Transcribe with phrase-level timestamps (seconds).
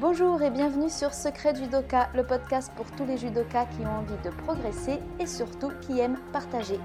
[0.00, 4.16] Bonjour et bienvenue sur Secret Judoka, le podcast pour tous les judokas qui ont envie
[4.24, 6.80] de progresser et surtout qui aiment partager.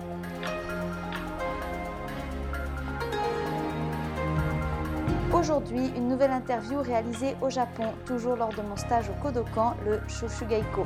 [5.34, 10.02] Aujourd'hui, une nouvelle interview réalisée au Japon, toujours lors de mon stage au Kodokan, le
[10.10, 10.84] Shoshugaiko.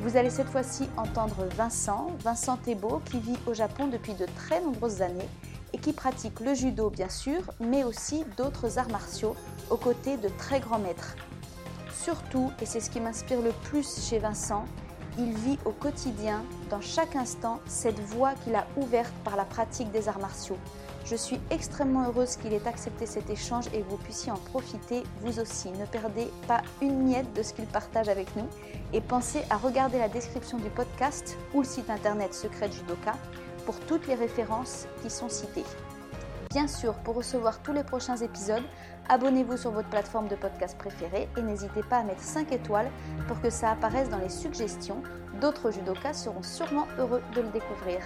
[0.00, 4.60] Vous allez cette fois-ci entendre Vincent, Vincent Thébault, qui vit au Japon depuis de très
[4.60, 5.28] nombreuses années
[5.72, 9.34] et qui pratique le judo bien sûr, mais aussi d'autres arts martiaux
[9.70, 11.16] aux côtés de très grands maîtres.
[12.04, 14.66] Surtout, et c'est ce qui m'inspire le plus chez Vincent,
[15.16, 19.90] il vit au quotidien, dans chaque instant, cette voie qu'il a ouverte par la pratique
[19.90, 20.58] des arts martiaux.
[21.06, 25.02] Je suis extrêmement heureuse qu'il ait accepté cet échange et que vous puissiez en profiter
[25.22, 25.70] vous aussi.
[25.70, 28.48] Ne perdez pas une miette de ce qu'il partage avec nous
[28.92, 33.14] et pensez à regarder la description du podcast ou le site internet Secret Judoka
[33.64, 35.64] pour toutes les références qui sont citées.
[36.50, 38.62] Bien sûr, pour recevoir tous les prochains épisodes,
[39.08, 42.90] abonnez-vous sur votre plateforme de podcast préférée et n'hésitez pas à mettre 5 étoiles
[43.28, 45.02] pour que ça apparaisse dans les suggestions.
[45.40, 48.00] D'autres judokas seront sûrement heureux de le découvrir.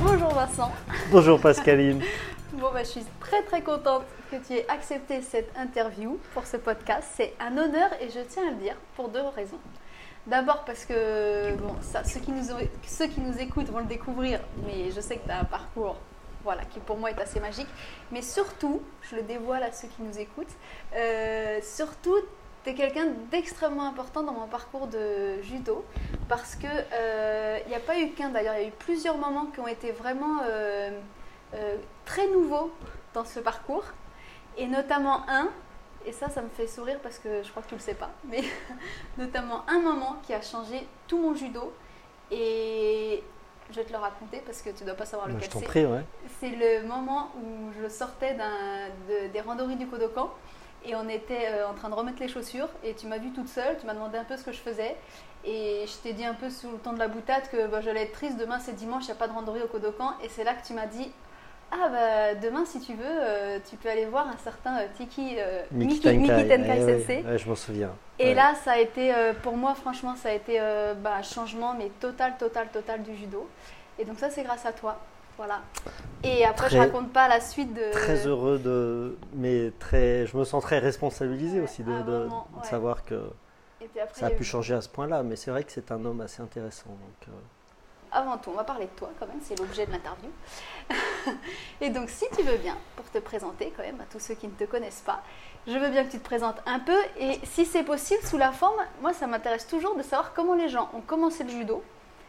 [0.00, 0.72] Bonjour Vincent.
[1.10, 2.02] Bonjour Pascaline.
[2.52, 6.56] Bon, bah, je suis très très contente que tu aies accepté cette interview pour ce
[6.58, 7.08] podcast.
[7.16, 9.58] C'est un honneur et je tiens à le dire pour deux raisons.
[10.26, 12.44] D'abord parce que bon, ceux, qui nous,
[12.86, 15.96] ceux qui nous écoutent vont le découvrir, mais je sais que tu as un parcours
[16.44, 17.68] voilà, qui pour moi est assez magique.
[18.10, 20.54] Mais surtout, je le dévoile à ceux qui nous écoutent,
[20.94, 22.16] euh, surtout,
[22.64, 25.84] tu es quelqu'un d'extrêmement important dans mon parcours de judo
[26.28, 29.18] parce que euh, il n'y a pas eu qu'un d'ailleurs, il y a eu plusieurs
[29.18, 30.90] moments qui ont été vraiment euh,
[31.54, 32.72] euh, très nouveaux
[33.14, 33.84] dans ce parcours
[34.56, 35.48] et notamment un,
[36.06, 38.10] et ça, ça me fait sourire parce que je crois que tu le sais pas,
[38.24, 38.42] mais
[39.18, 41.72] notamment un moment qui a changé tout mon judo
[42.30, 43.22] et
[43.70, 45.86] je vais te le raconter parce que tu dois pas savoir Bah, t'en c'est.
[45.86, 46.04] ouais.
[46.40, 50.30] C'est le moment où je sortais de- des randonnées du Kodokan
[50.84, 53.48] et on était euh, en train de remettre les chaussures et tu m'as vue toute
[53.48, 54.96] seule, tu m'as demandé un peu ce que je faisais
[55.44, 58.02] et je t'ai dit un peu sous le ton de la boutade que bah, j'allais
[58.02, 60.44] être triste, demain c'est dimanche, il n'y a pas de randonnée au Kodokan et c'est
[60.44, 61.10] là que tu m'as dit
[61.74, 65.36] ah bah demain si tu veux, euh, tu peux aller voir un certain euh, Tiki
[65.38, 66.48] euh, Miki Miki, Miki Tenkai.
[66.48, 67.24] Tenkai Ouais, ouais, Sensei.
[67.24, 67.90] ouais, je m'en souviens.
[68.18, 68.34] Et Ouais.
[68.34, 71.74] là, ça a été, euh, pour moi, franchement, ça a été euh, bah, un changement,
[71.74, 73.48] mais total, total, total du judo.
[73.98, 74.98] Et donc ça, c'est grâce à toi.
[75.38, 75.60] Voilà.
[76.22, 77.90] Et après, je Très- raconte pas la suite de...
[77.90, 79.16] Très heureux de.
[79.32, 80.26] Mais très.
[80.26, 83.14] Je me sens très responsabilisé aussi de, ah, vraiment, savoir que
[84.00, 85.22] après, ça a pu changer à ce point-là.
[85.22, 86.90] Mais c'est vrai que c'est un homme assez intéressant.
[86.90, 87.34] Donc,
[88.12, 90.28] Avant tout, on va parler de toi quand même, c'est l'objet de l'interview.
[91.82, 94.46] Et donc, si tu veux bien, pour te présenter quand même à tous ceux qui
[94.46, 95.20] ne te connaissent pas,
[95.66, 98.52] je veux bien que tu te présentes un peu et si c'est possible, sous la
[98.52, 101.82] forme, moi ça m'intéresse toujours de savoir comment les gens ont commencé le judo,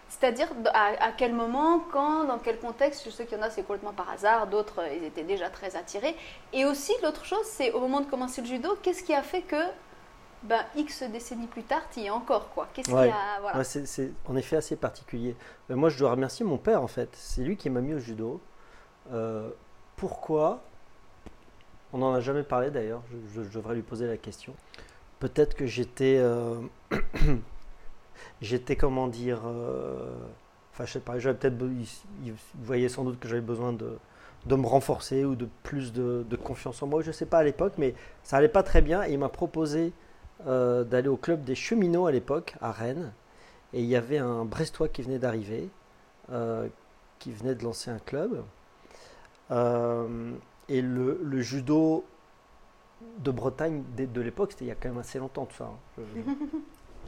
[0.09, 3.03] c'est-à-dire à, quel moment, quand, dans quel contexte.
[3.05, 5.51] Je sais qu'il y en a, c'est complètement par hasard, d'autres, euh, ils étaient déjà
[5.51, 6.15] très attirés.
[6.51, 9.41] Et aussi, l'autre chose, c'est au moment de commencer le judo, qu'est-ce qui a fait
[9.41, 9.63] que,
[10.41, 13.11] ben, X décennies plus tard, tu y es encore, quoi Qu'est-ce Ouais.
[13.11, 13.39] a.
[13.39, 13.59] Voilà.
[13.59, 15.35] ouais, c'est c'est en effet assez particulier.
[15.69, 17.09] Mais moi, je dois remercier mon père en fait.
[17.13, 18.41] C'est lui qui m'a mis au judo.
[19.11, 19.49] Euh,
[19.95, 20.61] pourquoi
[21.91, 23.01] On n'en a jamais parlé d'ailleurs.
[23.33, 24.53] Je, devrais lui poser la question.
[25.19, 26.17] Peut-être que j'étais.
[26.17, 26.55] euh,
[28.41, 29.41] j'étais, comment dire.
[29.45, 30.13] euh,
[30.73, 31.19] Enfin, je sais pas.
[31.19, 31.55] J'avais peut-être.
[32.25, 32.33] Il,
[32.63, 33.97] voyait sans doute que j'avais besoin de,
[34.47, 37.01] de me renforcer ou de plus de, confiance en moi.
[37.03, 37.93] Je sais pas à l'époque, mais
[38.23, 39.03] ça allait pas très bien.
[39.03, 39.93] Et il m'a proposé
[40.45, 43.13] d'aller au club des cheminots à l'époque, à Rennes.
[43.73, 45.69] Et il y avait un Brestois qui venait d'arriver,
[47.19, 48.43] qui venait de lancer un club.
[49.51, 50.31] Euh,
[50.69, 52.05] et le, le judo
[53.19, 55.65] de Bretagne de, de l'époque, c'était il y a quand même assez longtemps tout ça.
[55.65, 56.01] hein.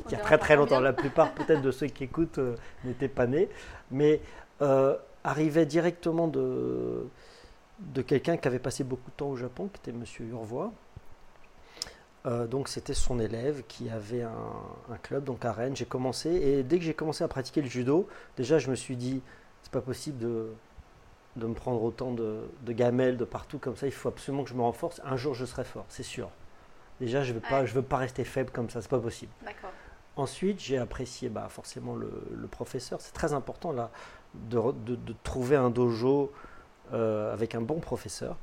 [0.08, 0.82] Il y a très très longtemps.
[0.82, 3.50] La plupart peut-être de ceux qui écoutent euh, n'étaient pas nés,
[3.92, 4.20] mais
[4.62, 7.08] euh, arrivait directement de,
[7.80, 10.74] de quelqu'un qui avait passé beaucoup de temps au Japon, qui était Monsieur Urvois.
[12.26, 14.32] Euh, donc c'était son élève qui avait un,
[14.92, 15.76] un club donc à Rennes.
[15.76, 18.98] J'ai commencé et dès que j'ai commencé à pratiquer le judo, déjà je me suis
[18.98, 19.22] dit
[19.62, 20.50] c'est pas possible de,
[21.36, 23.86] de me prendre autant de, de gamelles de partout comme ça.
[23.88, 25.02] Il faut absolument que je me renforce.
[25.04, 26.30] Un jour je serai fort, c'est sûr.
[27.00, 27.68] Déjà je veux Ouais.
[27.68, 29.32] je veux pas rester faible comme ça, c'est pas possible.
[30.18, 33.02] Ensuite, j'ai apprécié bah, forcément le, le professeur.
[33.02, 33.92] C'est très important là
[34.34, 36.32] de, re- de- de trouver un dojo
[36.94, 38.38] euh, avec un bon professeur.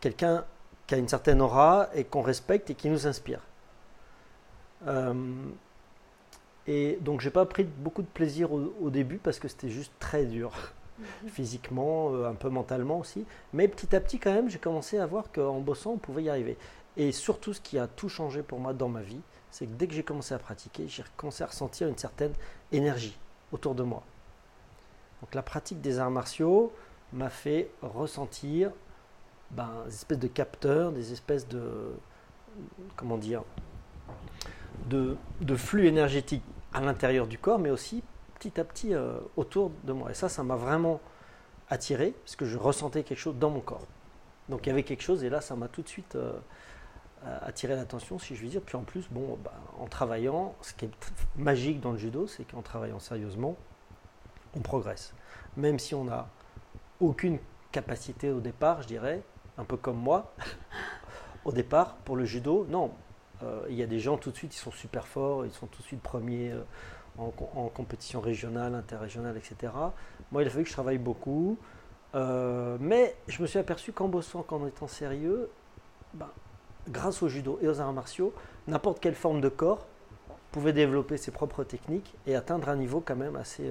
[0.00, 0.44] Quelqu'un
[0.86, 3.40] qui a une certaine aura et qu'on respecte et qui nous inspire.
[4.86, 5.12] Euh,
[6.72, 9.92] et donc, j'ai pas pris beaucoup de plaisir au, au début parce que c'était juste
[9.98, 10.52] très dur
[11.26, 13.26] physiquement, euh, un peu mentalement aussi.
[13.52, 16.30] Mais petit à petit, quand même, j'ai commencé à voir qu'en bossant, on pouvait y
[16.30, 16.56] arriver.
[16.96, 19.20] Et surtout, ce qui a tout changé pour moi dans ma vie,
[19.50, 22.34] c'est que dès que j'ai commencé à pratiquer, j'ai commencé à ressentir une certaine
[22.70, 23.18] énergie
[23.50, 24.04] autour de moi.
[25.22, 26.72] Donc la pratique des arts martiaux
[27.12, 28.70] m'a fait ressentir
[29.50, 31.90] ben, des espèces de capteurs, des espèces de
[32.94, 33.42] comment dire
[34.88, 35.16] de,
[35.56, 38.02] flux énergétiques à l'intérieur du corps, mais aussi
[38.38, 40.10] petit à petit euh, autour de moi.
[40.10, 41.00] Et ça, ça m'a vraiment
[41.68, 43.86] attiré parce que je ressentais quelque chose dans mon corps.
[44.48, 46.32] Donc il y avait quelque chose et là, ça m'a tout de suite euh,
[47.42, 48.62] attiré l'attention, si je puis dire.
[48.62, 50.90] Puis en plus, bon, bah, en travaillant, ce qui est
[51.36, 53.56] magique dans le judo, c'est qu'en travaillant sérieusement,
[54.56, 55.14] on progresse.
[55.56, 56.28] Même si on n'a
[57.00, 57.38] aucune
[57.72, 59.22] capacité au départ, je dirais,
[59.58, 60.32] un peu comme moi,
[61.44, 62.90] au départ, pour le judo, non.
[63.42, 65.66] Euh, il y a des gens tout de suite, ils sont super forts, ils sont
[65.66, 66.62] tout de suite premiers euh,
[67.18, 69.72] en, compétition régionale, interrégionale, etc.
[70.32, 71.58] Moi, il a fallu que je travaille beaucoup.
[72.14, 75.48] Euh, mais je me suis aperçu qu'en bossant, qu'en étant sérieux,
[76.14, 76.28] ben,
[76.88, 78.34] grâce au judo et aux arts martiaux,
[78.66, 79.86] n'importe quelle forme de corps
[80.50, 83.70] pouvait développer ses propres techniques et atteindre un niveau quand même assez,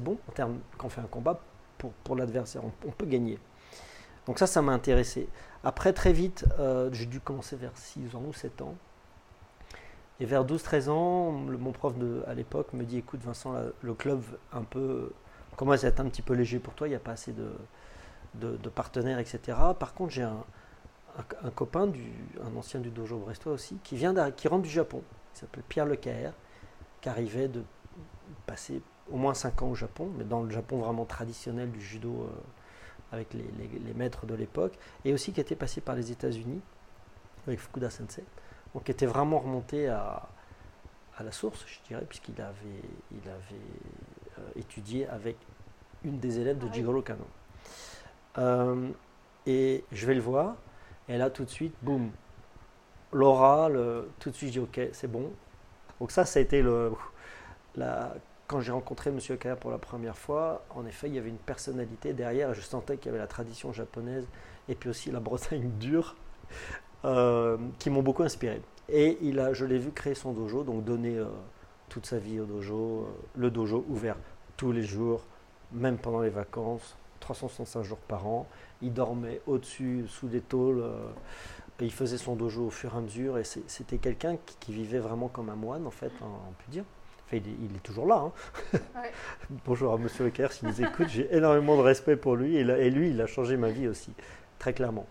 [0.00, 1.40] bon en termes quand on fait un combat
[2.04, 2.62] pour, l'adversaire.
[2.64, 3.38] on, peut gagner.
[4.26, 5.28] Donc ça, ça m'a intéressé.
[5.64, 6.46] Après, très vite,
[6.92, 8.76] j'ai dû commencer vers 6 ans ou 7 ans.
[10.20, 11.94] Et vers 12-13 ans, mon prof
[12.26, 14.22] à l'époque me dit, écoute Vincent, le club
[14.52, 15.12] un peu
[15.56, 18.68] commence à être un petit peu léger pour toi, il n'y a pas assez de,
[18.70, 19.58] partenaires, etc.
[19.78, 20.44] Par contre, j'ai un,
[21.54, 21.90] copain,
[22.42, 25.02] un ancien du dojo brestois aussi, qui, vient qui rentre du Japon,
[25.34, 26.32] il s'appelle Pierre Lecaire,
[27.00, 27.62] qui arrivait de
[28.46, 32.22] passer au moins 5 ans au Japon, mais dans le Japon vraiment traditionnel du judo.
[32.22, 32.40] Euh,
[33.14, 36.60] avec les, maîtres de l'époque, et aussi qui était passé par les États-Unis
[37.46, 38.24] avec Fukuda Sensei,
[38.74, 40.28] donc était vraiment remonté à,
[41.16, 42.82] à la source, je dirais, puisqu'il avait,
[43.12, 45.36] il avait euh, étudié avec
[46.02, 47.26] une des élèves de ah Jigoro Kano.
[48.38, 48.90] Euh,
[49.46, 50.56] et je vais le voir,
[51.08, 52.10] et là tout de suite, boum,
[53.12, 53.68] l'aura,
[54.18, 55.30] tout de suite je dis ok, c'est bon.
[56.00, 56.92] Donc ça, ça a été le,
[57.76, 58.14] la,
[58.46, 59.18] quand j'ai rencontré M.
[59.38, 62.52] Kaya pour la première fois, en effet, il y avait une personnalité derrière.
[62.54, 64.26] je sentais qu'il y avait la tradition japonaise
[64.68, 66.16] et puis aussi la Bretagne dure
[67.04, 68.60] euh, qui m'ont beaucoup inspiré.
[68.88, 71.26] Et il a, je l'ai vu créer son dojo, donc donner euh,
[71.88, 73.06] toute sa vie au dojo.
[73.08, 74.16] Euh, le dojo ouvert
[74.56, 75.24] tous les jours,
[75.72, 78.46] même pendant les vacances, 365 jours par an.
[78.82, 80.84] Il dormait au-dessus, sous des tôles.
[81.80, 83.38] il faisait son dojo au fur et à mesure.
[83.38, 86.84] Et c'était quelqu'un qui, vivait vraiment comme un moine, en fait, on peut dire
[87.36, 88.30] il, est, toujours là.
[88.74, 88.78] Hein.
[89.64, 93.10] Bonjour à Monsieur Lecaire, s'il nous écoute, j'ai énormément de respect pour lui et, lui,
[93.10, 94.12] il a changé ma vie aussi,
[94.58, 95.06] très clairement.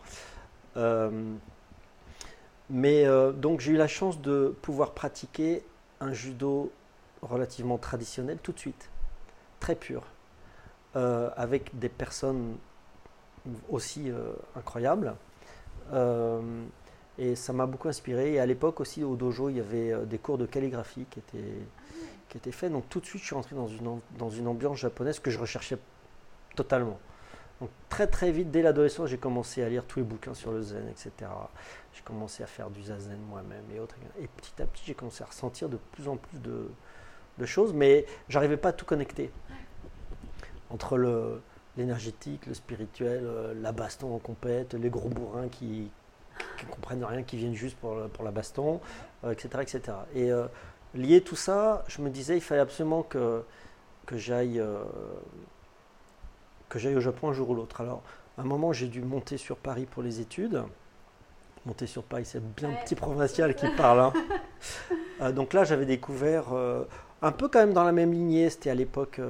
[0.78, 1.34] Euh,
[2.70, 5.64] mais euh, donc j'ai eu la chance de pouvoir pratiquer
[6.00, 6.72] un judo
[7.22, 8.90] relativement traditionnel tout de suite,
[9.60, 10.04] très pur,
[10.96, 12.58] euh, avec des personnes
[13.70, 14.12] aussi
[14.56, 15.16] incroyables.
[17.18, 18.34] et ça m'a beaucoup inspiré.
[18.34, 21.60] Et à l'époque aussi au dojo, il y avait des cours de calligraphie qui étaient
[22.34, 22.70] qui était fait.
[22.70, 25.38] Donc tout de suite, je suis rentré dans une, dans une ambiance japonaise que je
[25.38, 25.78] recherchais
[26.56, 27.00] totalement.
[27.62, 30.62] Donc très très vite, dès l'adolescence, j'ai commencé à lire tous les bouquins sur le
[30.62, 31.32] zen, etc.
[31.94, 33.96] J'ai commencé à faire du zazen moi-même et autres.
[34.20, 36.68] Et petit à petit, j'ai commencé à ressentir de plus en plus de,
[37.46, 39.32] choses, mais j'arrivais pas à tout connecter.
[40.70, 41.42] Entre le,
[41.78, 45.92] l'énergétique, le spirituel, euh, la baston en compète, les gros bourrins qui,
[46.58, 48.82] qui comprennent rien, qui viennent juste pour, pour la baston,
[49.30, 49.82] etc., euh, etc.
[50.16, 50.48] Et euh,
[50.96, 53.44] lié tout ça, je me disais il fallait absolument que,
[54.06, 54.62] que j'aille
[56.74, 57.82] que j'aille au Japon un jour ou l'autre.
[57.82, 58.02] Alors,
[58.38, 60.64] à un moment, j'ai dû monter sur Paris pour les études.
[61.66, 64.00] Monter sur Paris, c'est bien petit provincial qui parle.
[64.00, 64.14] Hein.
[65.22, 66.86] Euh, donc là, j'avais découvert euh,
[67.22, 68.50] un peu quand même dans la même lignée.
[68.50, 69.22] C'était à l'époque,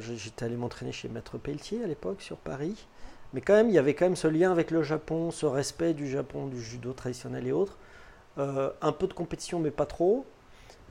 [0.00, 2.86] j'étais allé m'entraîner chez Maître Pelletier à l'époque sur Paris.
[3.32, 5.94] Mais quand même, il y avait quand même ce lien avec le Japon, ce respect
[5.94, 7.78] du Japon, du judo traditionnel et autres.
[8.38, 10.26] Euh, un peu de compétition, mais pas trop.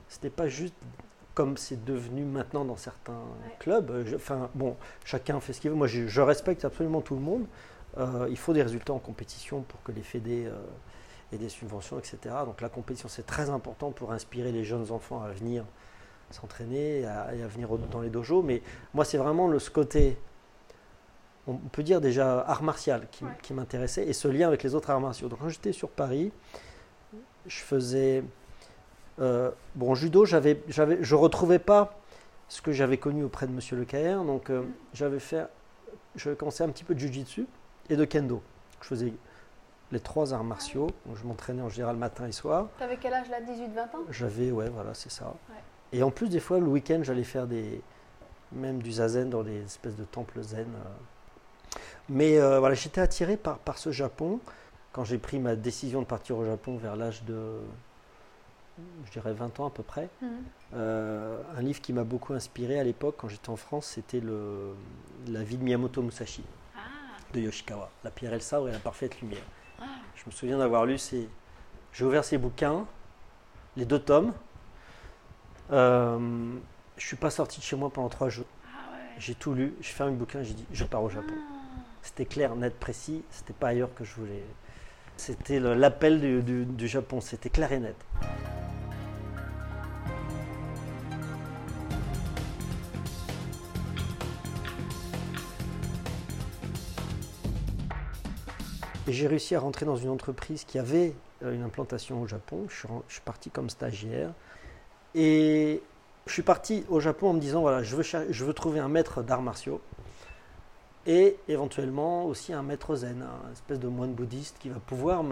[0.08, 0.74] C'était pas juste
[1.34, 3.20] comme c'est devenu maintenant dans certains
[3.58, 3.90] clubs.
[4.14, 5.76] enfin, bon, chacun fait ce qu'il veut.
[5.76, 7.46] Moi, je, respecte absolument tout le monde.
[7.98, 10.56] Euh, il faut des résultats en compétition pour que les fédés euh,
[11.32, 12.18] aient des subventions, etc.
[12.46, 15.64] Donc la compétition, c'est très important pour inspirer les jeunes enfants à venir
[16.30, 18.42] s'entraîner et à, venir dans les dojos.
[18.42, 18.62] Mais
[18.94, 20.16] moi, c'est vraiment le, ce côté,
[21.46, 24.90] on peut dire déjà art martial qui, qui m'intéressait et ce lien avec les autres
[24.90, 25.28] arts martiaux.
[25.28, 26.32] Donc quand j'étais sur Paris,
[27.46, 28.24] je faisais.
[29.20, 31.98] Euh, bon, judo, j'avais, j'avais, je retrouvais pas
[32.48, 34.62] ce que j'avais connu auprès de Monsieur Le donc euh,
[34.94, 35.46] j'avais fait,
[36.16, 37.46] j'avais commencé un petit peu de jujitsu
[37.88, 38.42] et de kendo.
[38.80, 39.12] Je faisais
[39.90, 40.88] les trois arts martiaux.
[41.14, 42.68] je m'entraînais en général matin et soir.
[42.78, 44.04] Tu avais quel âge là 18-20 ans?
[44.10, 45.34] J'avais, ouais, voilà, c'est ça.
[45.92, 47.82] Et en plus, des fois, le week-end, j'allais faire des,
[48.50, 50.66] même du zazen dans des espèces de temples zen.
[50.66, 51.78] Euh.
[52.08, 54.40] Mais voilà, j'étais attiré par, par ce Japon
[54.92, 57.60] quand j'ai pris ma décision de partir au Japon vers l'âge de
[59.06, 60.08] je dirais 20 ans à peu près.
[60.20, 60.28] Mhm.
[60.74, 64.74] Euh, un livre qui m'a beaucoup inspiré à l'époque, quand j'étais en France, c'était le,
[65.28, 66.42] La vie de Miyamoto Musashi
[66.76, 66.80] Ah,
[67.34, 69.42] de Yoshikawa, La pierre et le sabre et la parfaite lumière.
[69.80, 69.84] Ah.
[70.16, 71.28] Je me souviens d'avoir lu ces.
[71.92, 72.86] J'ai ouvert ces bouquins,
[73.76, 74.32] les deux tomes.
[75.70, 76.54] Euh,
[76.96, 78.46] je suis pas sorti de chez moi pendant trois jours.
[78.66, 78.98] ah ouais.
[79.18, 81.34] J'ai tout lu, j'ai fermé le bouquin, j'ai dit je pars au Japon.
[82.02, 83.22] C'était clair, net, précis.
[83.30, 84.42] C'était pas ailleurs que je voulais.
[85.16, 87.20] C'était l'appel du, du- du Japon.
[87.20, 87.96] C'était clair et net.
[99.12, 102.64] Et j'ai réussi à rentrer dans une entreprise qui avait euh, une implantation au Japon.
[102.70, 104.30] Je suis, ren- je suis parti comme stagiaire.
[105.14, 105.82] Et
[106.24, 108.88] je suis parti au Japon en me disant voilà, je veux, je veux trouver un
[108.88, 109.82] maître d'arts martiaux
[111.06, 115.22] et éventuellement aussi un maître zen, un espèce de moine bouddhiste qui va pouvoir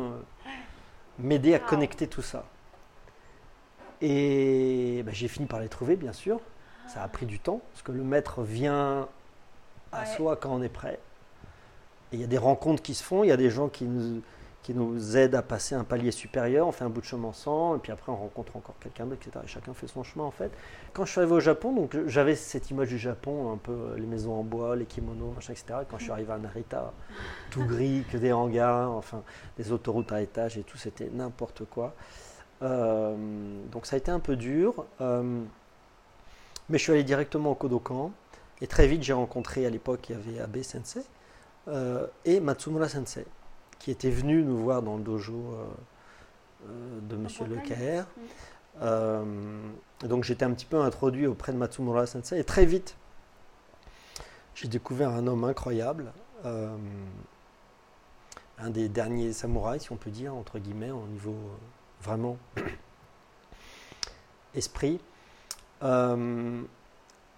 [1.19, 1.65] m'aider à Wow.
[1.67, 2.45] connecter tout ça.
[4.03, 6.39] Et ben, j'ai fini par les trouver, bien sûr.
[6.87, 9.09] Ça a pris du temps, parce que le maître vient
[9.93, 10.07] à Ouais.
[10.17, 10.99] soi quand on est prêt.
[12.13, 14.23] Il y a des rencontres qui se font, il y a des gens qui nous,
[14.63, 17.79] qui nous aident à passer un palier supérieur, on fait un bout de chemin ensemble,
[17.79, 19.45] et puis après on rencontre encore quelqu'un d'autre, etc.
[19.45, 20.51] Et chacun fait son chemin en fait.
[20.93, 23.97] Quand je suis arrivé au Japon, donc j'avais cette image du Japon, un peu euh,
[23.97, 25.65] les maisons en bois, les kimonos, etc.
[25.89, 26.93] Quand je suis arrivé à Narita,
[27.51, 29.23] tout gris, que des hangars, enfin
[29.57, 31.95] des autoroutes à étages et tout, c'était n'importe quoi.
[32.63, 33.17] Euh,
[33.73, 35.43] donc ça a été un peu dur, euh,
[36.69, 38.13] mais je suis allé directement au Kodokan,
[38.61, 41.03] et très vite j'ai rencontré, à l'époque il y avait Abe Sensei
[41.69, 43.27] euh, et Matsumura Sensei,
[43.79, 45.67] qui était venu nous voir dans le dojo euh,
[46.69, 48.07] euh, de Monsieur Lecaire.
[48.81, 52.97] Donc j'étais un petit peu introduit auprès de Matsumura Sensei et très vite
[54.55, 56.13] j'ai découvert un homme incroyable,
[56.45, 56.79] un
[58.71, 61.37] des derniers samouraïs si on peut dire entre guillemets au niveau
[62.03, 62.39] vraiment
[64.55, 64.99] esprit.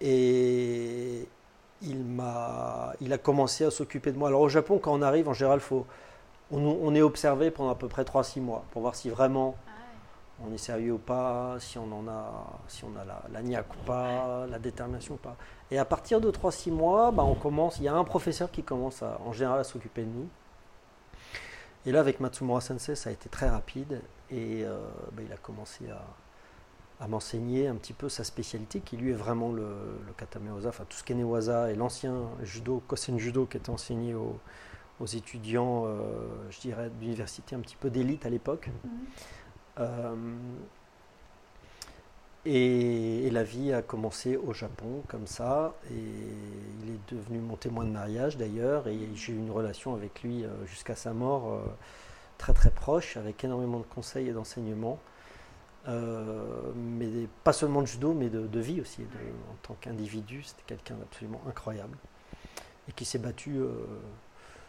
[0.01, 1.27] Et
[1.83, 4.29] il m'a, il a commencé à s'occuper de moi.
[4.29, 5.85] Alors au Japon quand on arrive en général faut,
[6.51, 9.71] on, on est observé pendant à peu près 3-6 mois pour voir si vraiment Ah
[10.45, 13.73] on est sérieux ou pas, si on en a, si on a la, la niaque
[13.73, 15.35] ou pas, la détermination ou pas.
[15.71, 18.63] Et à partir de 3-6 mois, bah, on commence, il y a un professeur qui
[18.63, 20.27] commence à, en général à s'occuper de nous.
[21.85, 24.79] Et là, avec Matsumura Sensei, ça a été très rapide et euh,
[25.11, 26.01] bah, il a commencé à,
[26.99, 30.85] à m'enseigner un petit peu sa spécialité, qui lui est vraiment le, le katamewaza, enfin
[30.87, 34.39] tout ce qui est newaza et l'ancien judo, kosen judo, qui était enseigné aux,
[34.99, 36.01] aux étudiants, euh,
[36.49, 38.69] je dirais, d'université un petit peu d'élite à l'époque.
[38.83, 38.91] Mhm.
[39.79, 40.15] Euh,
[42.45, 45.95] et, et la vie a commencé au Japon comme ça, et
[46.83, 50.43] il est devenu mon témoin de mariage d'ailleurs, et j'ai eu une relation avec lui
[50.43, 51.59] euh, jusqu'à sa mort euh,
[52.37, 54.99] très très proche, avec énormément de conseils et d'enseignements,
[55.87, 59.01] Euh, mais pas seulement de judo, mais de, vie aussi,
[59.51, 61.97] en tant qu'individu, c'était quelqu'un d'absolument incroyable,
[62.87, 63.69] et qui s'est battu, euh,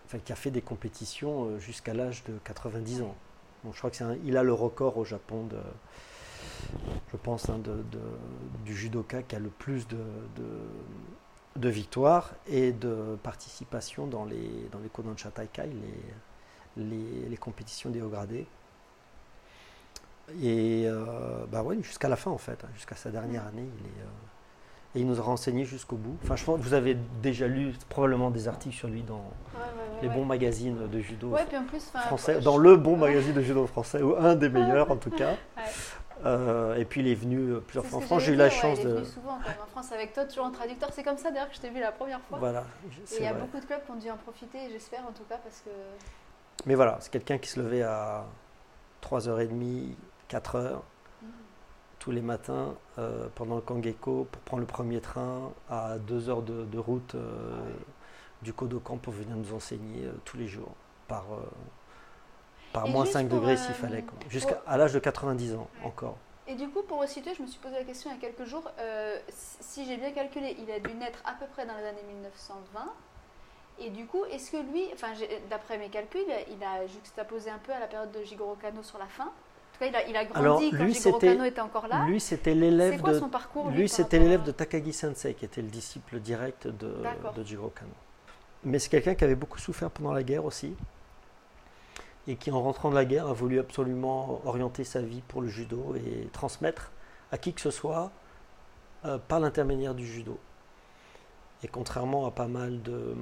[0.06, 3.14] enfin qui a fait des compétitions euh, jusqu'à l'âge de 90 ans.
[3.62, 5.58] Bon, je crois que un- il a le record au Japon de,
[7.12, 7.84] je pense, hein, de,
[8.64, 9.96] du judoka qui a le plus de,
[10.36, 17.36] de, de victoires et de participation dans les, dans les Kodansha Taikai, les, les, les
[17.36, 18.46] compétitions des hauts gradés.
[20.42, 23.86] Et euh, bah ouais, jusqu'à la fin en fait, hein, jusqu'à sa dernière année, il
[23.86, 26.16] est, euh, et il nous a renseigné jusqu'au bout.
[26.22, 29.20] Enfin, je pense que vous avez déjà lu probablement des articles sur lui dans Ouais,
[29.60, 30.14] ouais, ouais, les ouais.
[30.14, 34.02] bons magazines de judo puis en plus, français, dans le bon magazine de judo français,
[34.02, 35.34] ou un des meilleurs en tout cas.
[36.24, 38.22] Euh, et puis il est venu plusieurs fois en France.
[38.22, 38.96] J'ai eu la chance ouais, il est de.
[38.98, 40.88] venu souvent quand même en France avec toi, toujours en traducteur.
[40.92, 42.38] C'est comme ça d'ailleurs que je t'ai vu la première fois.
[42.38, 42.64] Voilà,
[43.12, 43.42] Et il y a vrai.
[43.42, 45.70] beaucoup de clubs qui ont dû en profiter, j'espère en tout cas, parce que.
[46.66, 48.24] Mais voilà, c'est quelqu'un qui se levait à
[49.02, 49.94] 3h30,
[50.30, 50.80] 4h
[51.22, 51.26] Mm.
[51.98, 56.42] tous les matins euh, pendant le Kangeko pour prendre le premier train à 2 heures
[56.42, 57.60] de, de route euh,
[58.42, 60.74] du Kodokan pour venir nous enseigner euh, tous les jours
[61.08, 61.38] par, euh,
[62.72, 64.04] par Et moins juste 5 pour, degrés s'il fallait.
[64.28, 66.16] Jusqu'à l'âge de 90 ans encore.
[66.46, 68.46] Et du coup, pour resituer, je me suis posé la question il y a quelques
[68.46, 68.70] jours.
[69.30, 72.92] si j'ai bien calculé, il a dû naître à peu près dans les années 1920.
[73.78, 75.12] Et du coup, est-ce que lui, enfin,
[75.48, 78.98] d'après mes calculs, il a juxtaposé un peu à la période de Jigoro Kano sur
[78.98, 79.32] la fin.
[79.74, 82.04] En tout cas, il a, il a grandi Alors, quand lui, était encore là.
[82.06, 85.34] Lui, c'était l'élève de son parcours Lui, par c'était rapport l'élève à- de Takagi Sensei,
[85.34, 86.94] qui était le disciple direct de,
[87.36, 87.90] de Jigoro Kano.
[88.62, 90.74] Mais c'est quelqu'un qui avait beaucoup souffert pendant la guerre aussi,
[92.28, 95.48] et qui, en rentrant de la guerre, a voulu absolument orienter sa vie pour le
[95.48, 96.92] judo et transmettre
[97.32, 98.12] à qui que ce soit
[99.04, 100.38] euh, par l'intermédiaire du judo.
[101.64, 103.16] Et contrairement à pas mal de,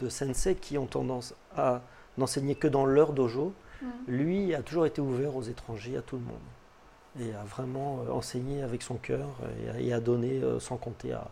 [0.00, 1.80] de sensei qui ont tendance à
[2.18, 3.90] n'enseigner que dans leur dojo, Mhm.
[4.06, 7.20] lui a toujours été ouvert aux étrangers, à tout le monde.
[7.20, 9.26] et a vraiment euh, enseigné avec son cœur
[9.78, 11.28] et, a donné euh, sans compter à,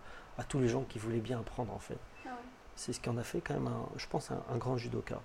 [0.49, 1.99] tous les gens qui voulaient bien apprendre en fait.
[2.27, 2.31] Ah
[2.77, 5.21] C'est ce qu'on a fait quand même, je pense, un, grand judoka.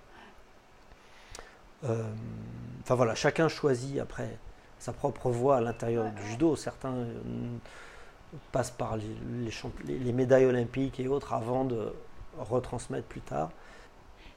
[1.84, 2.02] Euh,
[2.82, 4.38] enfin voilà, chacun choisit après
[4.78, 6.54] sa propre voie à l'intérieur du judo.
[6.54, 7.06] Certains
[8.52, 9.06] passent par les,
[9.86, 11.94] les, médailles olympiques et autres avant de
[12.38, 13.50] retransmettre plus tard.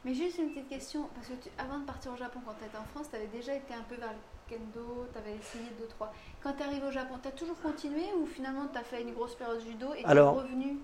[0.06, 2.78] Mais juste une petite question, parce que avant de partir au Japon, quand tu étais
[2.78, 4.16] en France, tu avais déjà été un peu vers le
[4.56, 6.14] kendo, tu avais essayé deux, trois.
[6.42, 9.14] Quand tu arrives au Japon, tu as toujours continué ou finalement tu as fait une
[9.14, 10.78] grosse période de judo et tu es revenu?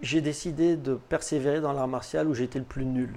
[0.00, 3.14] J'ai décidé de persévérer dans l'art martial où j'étais le plus nul.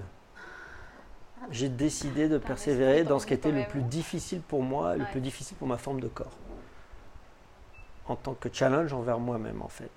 [1.51, 5.21] J'ai décidé de persévérer dans ce qui était le plus difficile pour moi, le plus
[5.21, 6.35] difficile pour ma forme de corps.
[8.07, 9.91] En tant que challenge envers moi-même, en fait.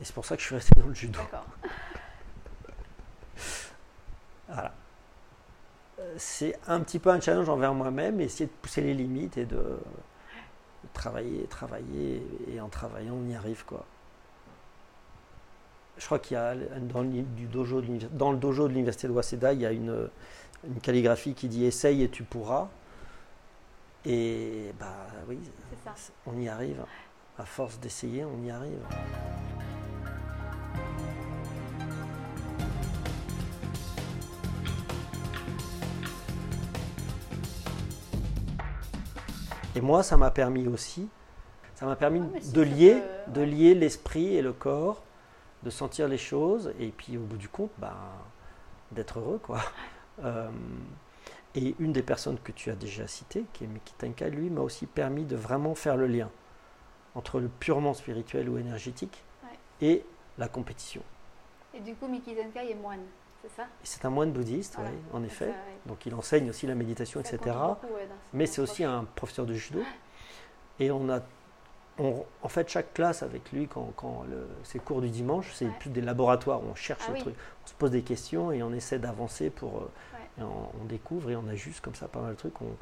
[0.00, 1.18] Et c'est pour ça que je suis resté dans le judo.
[1.20, 1.46] D'accord.
[4.48, 4.72] Voilà.
[6.00, 9.44] Euh, c'est un petit peu un challenge envers moi-même, essayer de pousser les limites et
[9.44, 9.78] de,
[10.92, 13.64] travailler, travailler, et en travaillant, on y arrive.
[13.64, 13.84] quoi.
[15.96, 17.22] Je crois qu'il y a dans le,
[17.52, 20.08] dojo de dans le dojo de l'université de Waseda, il y a une,
[20.66, 22.68] une, calligraphie qui dit essaye et tu pourras.
[24.04, 25.38] Et bah oui,
[26.26, 26.84] on y arrive.
[27.38, 28.80] À force d'essayer, on y arrive.
[39.74, 41.08] Et moi, ça m'a permis aussi,
[41.74, 42.20] ça m'a permis
[42.52, 45.02] de, lier, de lier l'esprit et le corps,
[45.62, 47.96] de sentir les choses, et puis au bout du compte, ben,
[48.92, 49.40] d'être heureux.
[49.42, 49.60] quoi.
[50.22, 50.48] Euh,
[51.56, 54.60] et une des personnes que tu as déjà citées, qui est Miki Tenka, lui, m'a
[54.60, 56.30] aussi permis de vraiment faire le lien
[57.16, 59.24] entre le purement spirituel ou énergétique
[59.80, 60.04] et
[60.38, 61.02] la compétition.
[61.74, 63.02] Et du coup, Miki Tenka est moine
[63.82, 65.52] c'est un moine bouddhiste, oui, en effet.
[65.86, 67.56] Donc il enseigne aussi la méditation, etc.
[68.32, 69.82] mais c'est aussi un professeur de judo.
[70.80, 71.20] Et on a,
[71.98, 74.24] en fait, chaque classe avec lui, quand, quand
[74.64, 77.34] c'est cours du dimanche, c'est plus des laboratoires où on cherche ah le truc.
[77.64, 79.82] On se pose des questions et on essaie d'avancer pour.
[79.82, 79.86] Euh,
[80.38, 82.60] on, découvre et on ajuste comme ça pas mal de trucs.
[82.60, 82.76] On,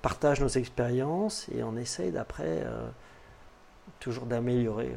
[0.00, 2.88] partage nos expériences et on essaye d'après euh,
[3.98, 4.96] toujours d'améliorer,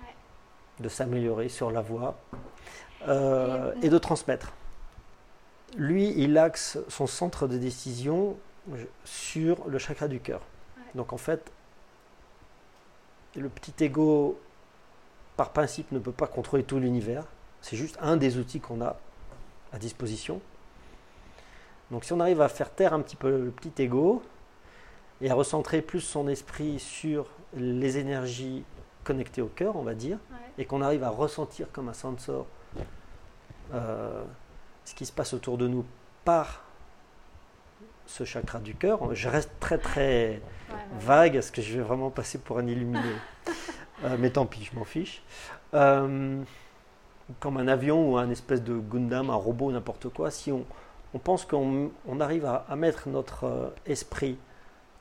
[0.00, 0.04] euh,
[0.78, 2.16] de s'améliorer sur la voie
[3.08, 4.52] euh, et de transmettre.
[5.76, 8.36] Lui, il axe son centre de décision
[9.04, 10.40] sur le chakra du cœur.
[10.94, 11.52] Donc en fait,
[13.36, 14.38] le petit ego,
[15.36, 17.24] par principe, ne peut pas contrôler tout l'univers.
[17.60, 18.96] C'est juste un des outils qu'on a
[19.72, 20.40] à disposition.
[21.90, 24.22] Donc si on arrive à faire taire un petit peu le petit ego
[25.20, 28.64] et à recentrer plus son esprit sur les énergies
[29.02, 30.18] connectées au cœur, on va dire,
[30.58, 32.46] et qu'on arrive à ressentir comme un sensor
[33.72, 34.22] euh,
[34.84, 35.84] ce qui se passe autour de nous
[36.24, 36.64] par
[38.06, 39.14] ce chakra du cœur.
[39.14, 40.40] Je reste très très
[41.00, 43.00] vague, est-ce que je vais vraiment passer pour un illuminé
[44.04, 45.22] euh, Mais tant pis, je m'en fiche.
[45.72, 46.42] Euh,
[47.40, 50.66] comme un avion ou un espèce de Gundam, un robot, n'importe quoi, si on,
[51.14, 54.36] on pense qu'on on arrive à, mettre notre esprit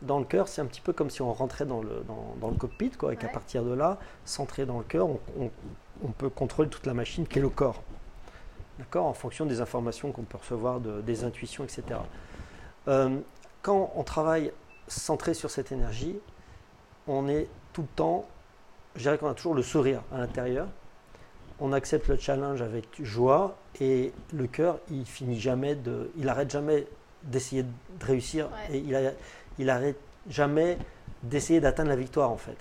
[0.01, 2.49] dans le cœur, c'est un petit peu comme si on rentrait dans le, dans, dans
[2.49, 5.19] le cockpit, quoi, et qu'à partir de là, centré dans le cœur, on,
[6.03, 7.83] on, peut contrôler toute la machine qui est le corps
[8.83, 11.83] d'accord, en fonction des informations qu'on peut recevoir, des intuitions, etc.
[12.87, 13.19] Euh,
[13.61, 14.51] quand on travaille
[14.87, 16.17] centré sur cette énergie,
[17.07, 18.27] on est tout le temps,
[18.95, 20.67] je dirais qu'on a toujours le sourire à l'intérieur,
[21.59, 26.51] on accepte le challenge avec joie et le cœur, il finit jamais de, il arrête
[26.51, 26.85] jamais
[27.23, 29.13] d'essayer de réussir et il,
[29.59, 29.97] il arrête
[30.29, 30.77] jamais
[31.23, 32.57] d'essayer d'atteindre la victoire en fait.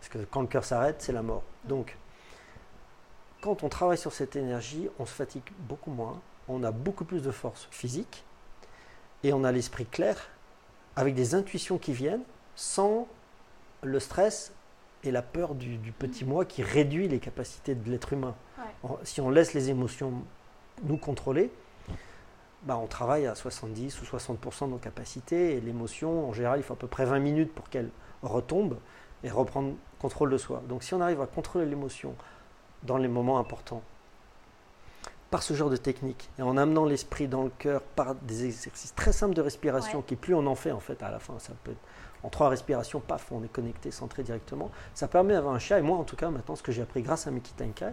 [0.00, 1.42] Parce que quand le cœur s'arrête, c'est la mort.
[1.64, 1.96] Donc,
[3.40, 7.22] quand on travaille sur cette énergie, on se fatigue beaucoup moins, on a beaucoup plus
[7.22, 8.24] de force physique
[9.22, 10.28] et on a l'esprit clair
[10.96, 12.22] avec des intuitions qui viennent
[12.54, 13.06] sans
[13.82, 14.52] le stress
[15.04, 18.34] et la peur du, petit moi qui réduit les capacités de l'être humain.
[19.02, 20.12] Si on laisse les émotions
[20.82, 21.50] nous contrôler,
[22.64, 26.62] bah on travaille à 70 ou 60% de nos capacités et l'émotion, en général, il
[26.62, 27.88] faut à peu près 20 minutes pour qu'elle
[28.22, 28.76] retombe
[29.24, 30.62] et reprendre contrôle de soi.
[30.68, 32.14] Donc si on arrive à contrôler l'émotion,
[32.82, 33.82] dans les moments importants.
[35.30, 38.94] Par ce genre de technique, et en amenant l'esprit dans le cœur par des exercices
[38.94, 41.52] très simples de respiration, qui plus on en fait en fait à la fin, ça
[41.62, 41.78] peut être
[42.22, 44.70] en trois respirations, paf, on est connecté, centré directement.
[44.92, 47.02] Ça permet d'avoir un chat, et moi en tout cas maintenant ce que j'ai appris
[47.02, 47.92] grâce à Miki Tenkai,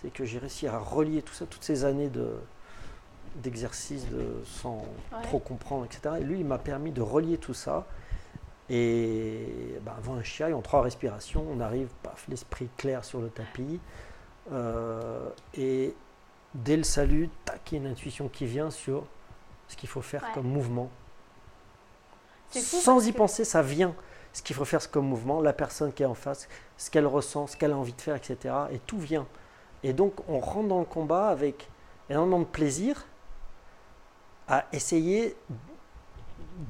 [0.00, 2.30] c'est que j'ai réussi à relier tout ça, toutes ces années de,
[3.36, 4.84] d'exercice de, sans
[5.24, 6.16] trop comprendre, etc.
[6.20, 7.86] Et lui, il m'a permis de relier tout ça.
[8.70, 13.28] Et ben, avant un chien, en trois respirations, on arrive, paf, l'esprit clair sur le
[13.28, 13.80] tapis.
[14.52, 15.94] Euh, et
[16.54, 19.04] dès le salut, tac, il y a une intuition qui vient sur
[19.68, 20.90] ce qu'il faut faire comme mouvement.
[22.50, 23.94] Sans y penser, ça vient.
[24.32, 27.46] Ce qu'il faut faire comme mouvement, la personne qui est en face, ce qu'elle ressent,
[27.46, 28.54] ce qu'elle a envie de faire, etc.
[28.70, 29.26] Et tout vient.
[29.82, 31.68] Et donc, on rentre dans le combat avec
[32.08, 33.06] énormément de plaisir
[34.48, 35.36] à essayer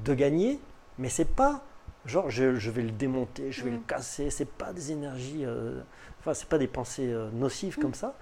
[0.04, 0.58] de gagner,
[0.98, 1.62] mais c'est pas
[2.08, 3.84] genre je, vais le démonter, je vais le mm.
[3.84, 5.80] casser, c'est pas des énergies, euh,
[6.28, 7.82] enfin c'est pas des pensées euh, nocives mm.
[7.82, 8.14] comme ça.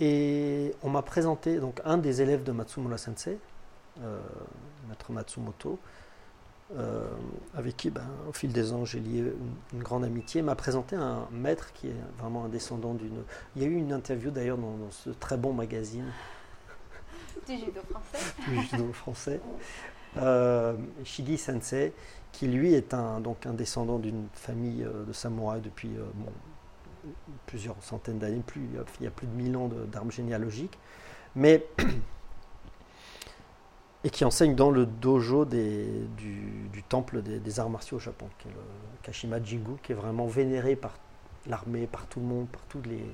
[0.00, 3.38] Et on m'a présenté donc un des élèves de Matsumura Sensei,
[4.02, 4.20] euh,
[4.88, 5.78] maître Matsumoto,
[7.54, 9.32] avec qui ben, au fil des ans j'ai lié
[9.72, 13.24] une, grande amitié, m'a présenté un maître qui est vraiment un descendant d'une.
[13.56, 16.12] Il y a eu une interview d'ailleurs dans, ce très bon magazine.
[17.48, 18.32] Du judo français.
[18.48, 19.40] du judo français.
[21.04, 21.92] Shigi Sensei,
[22.32, 26.04] qui lui est un, donc un descendant d'une famille euh, de samouraïs depuis euh,
[27.46, 28.68] plusieurs centaines d'années, plus,
[29.00, 30.78] il y a plus de 1000 ans d'armes généalogiques,
[31.34, 31.66] mais
[34.04, 38.52] et qui enseigne dans le dojo du, temple des, arts martiaux au Japon, qui est
[38.52, 38.58] le
[39.02, 40.92] Kashima Jingu, qui est vraiment vénéré par
[41.46, 43.04] l'armée, par tout le monde, par tous les,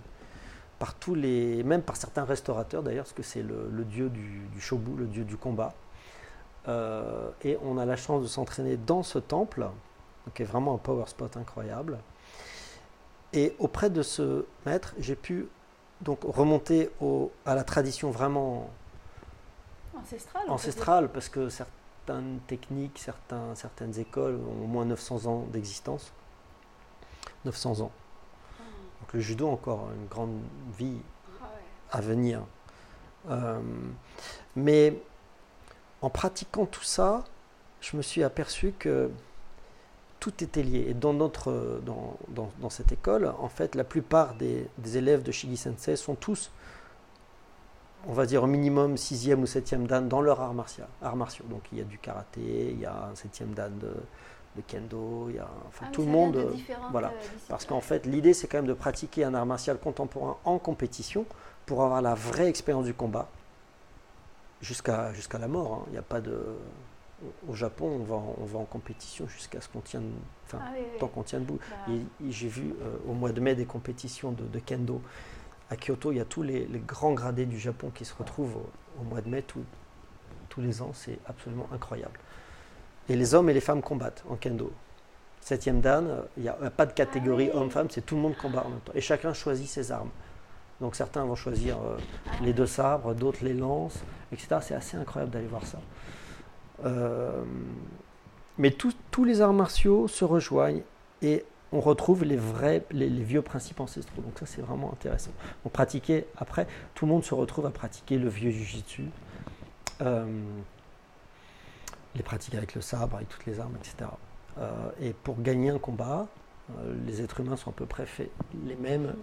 [0.79, 4.61] par tous les, même par certains restaurateurs d'ailleurs, parce que c'est le, dieu du, du
[4.61, 5.75] shobu, le dieu du combat.
[6.69, 9.69] Euh, et on a la chance de s'entraîner dans ce temple,
[10.35, 11.99] qui est vraiment un power spot incroyable.
[13.35, 15.49] Et auprès de ce maître, j'ai pu
[16.01, 18.71] donc remonter au, à la tradition vraiment
[20.49, 26.13] ancestrale, parce que certaines techniques, certains, certaines écoles ont au moins 900 ans d'existence.
[27.45, 27.91] 900 ans.
[28.61, 28.63] Ah.
[29.01, 30.41] Donc le judo encore une grande
[30.79, 31.01] vie
[31.43, 31.47] ah
[31.91, 32.43] à venir.
[33.31, 33.61] Euh,
[34.55, 34.97] mais
[36.03, 37.25] en pratiquant tout ça,
[37.81, 39.11] je me suis aperçu que
[40.25, 40.87] tout était lié.
[40.89, 42.17] Et dans, notre, dans,
[42.59, 46.51] dans, cette école, en fait, la plupart des, élèves de Shigi Sensei sont tous,
[48.09, 51.45] on va dire au minimum 6e ou 7e dan dans leur art martial, arts martiaux.
[51.51, 55.37] Donc il y a du karaté, il y a un 7e dan de, kendo, il
[55.37, 56.55] y a enfin, ah tout le monde.
[56.91, 57.09] voilà.
[57.09, 60.59] Euh, Parce qu'en fait, l'idée, c'est quand même de pratiquer un art martial contemporain en
[60.59, 61.27] compétition
[61.67, 63.29] pour avoir la vraie expérience du combat
[64.63, 65.75] jusqu'à jusqu'à la mort.
[65.75, 65.85] Hein.
[65.89, 66.57] Il n'y a pas de.
[67.49, 70.11] Au Japon, on va, on va en compétition jusqu'à ce qu'on tienne,
[70.47, 71.59] enfin, ah tant qu'on tient debout.
[71.71, 71.93] Bah.
[72.29, 75.01] J'ai vu euh, au mois de mai des compétitions de, kendo
[75.71, 76.13] à Kyoto.
[76.13, 78.57] Il y a tous les, grands gradés du Japon qui se retrouvent
[79.01, 80.93] au, mois de mai tous les ans.
[80.93, 82.19] C'est absolument incroyable.
[83.09, 84.73] Et les hommes et les femmes combattent en kendo.
[85.41, 88.65] Septième dan, il n'y a, pas de catégorie ah homme-femme, c'est tout le monde combat
[88.65, 88.93] en même temps.
[88.95, 90.09] Et chacun choisit ses armes.
[90.81, 91.99] Donc certains vont choisir euh,
[92.43, 94.57] les deux sabres, d'autres les lances, etc.
[94.63, 95.79] C'est assez incroyable d'aller voir ça.
[96.85, 97.45] Euh,
[98.59, 100.83] mais tous les arts martiaux se rejoignent
[101.23, 104.23] et on retrouve les vrais, les, vieux principes ancestraux.
[104.23, 105.33] Donc ça c'est vraiment intéressant.
[105.65, 109.05] On pratiquait après, tout le monde se retrouve à pratiquer le vieux jujitsu,
[110.03, 110.25] euh,
[112.15, 114.11] les pratiques avec le sabre, avec toutes les armes, etc.
[115.01, 116.29] et pour gagner un combat,
[116.79, 118.31] euh, les êtres humains sont à peu près faits
[118.67, 119.15] les mêmes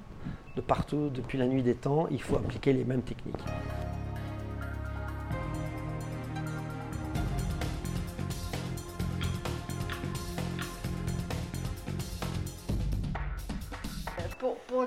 [0.55, 2.07] de partout depuis la nuit des temps.
[2.11, 3.43] Il faut appliquer les mêmes techniques.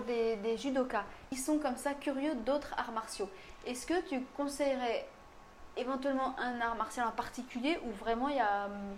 [0.05, 3.29] Des, des, judokas, ils sont comme ça curieux d'autres arts martiaux.
[3.67, 5.07] Est-ce que tu conseillerais
[5.77, 8.97] éventuellement un art martial en particulier où vraiment il y a hum,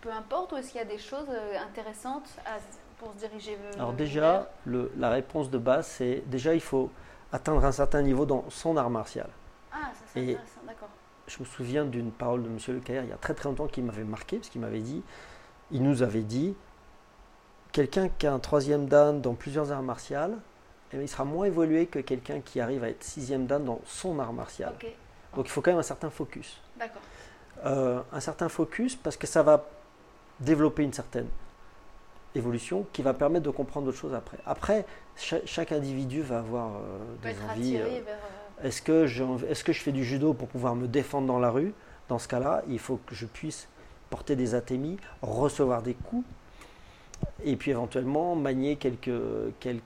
[0.00, 2.28] peu importe, ou est-ce qu'il y a des choses euh, intéressantes
[2.98, 6.90] pour se diriger vers Alors déjà, la réponse de base, c'est déjà il faut
[7.32, 9.28] atteindre un certain niveau dans son art martial.
[9.72, 10.88] Ah, ça c'est intéressant, d'accord.
[11.26, 12.58] Je me souviens d'une parole de M.
[12.68, 15.02] Lecaire il y a très très longtemps qui m'avait marqué, parce qu'il m'avait dit,
[15.70, 16.56] il nous avait dit,
[17.72, 20.36] quelqu'un qui a un troisième dan dans plusieurs arts martiaux,
[20.92, 24.18] eh il sera moins évolué que quelqu'un qui arrive à être sixième dan dans son
[24.18, 24.72] art martial.
[25.36, 26.60] Donc il faut quand même un certain focus.
[26.78, 27.02] D'accord.
[27.64, 29.66] Euh, un certain focus parce que ça va
[30.40, 31.28] développer une certaine
[32.34, 34.38] évolution qui va permettre de comprendre d'autres choses après.
[34.46, 37.76] Après, chaque, individu va avoir euh, des envies.
[37.76, 38.00] Euh,
[38.62, 39.06] est-ce que,
[39.50, 41.74] est que je fais du judo pour pouvoir me défendre dans la rue?
[42.08, 43.68] Dans ce cas-là, il faut que je puisse
[44.10, 46.24] porter des athémies, recevoir des coups,
[47.44, 49.10] et puis éventuellement manier quelques,
[49.60, 49.82] quelques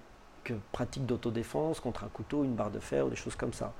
[0.73, 3.73] pratiques d'autodéfense contre un couteau, une barre de fer ou des choses comme ça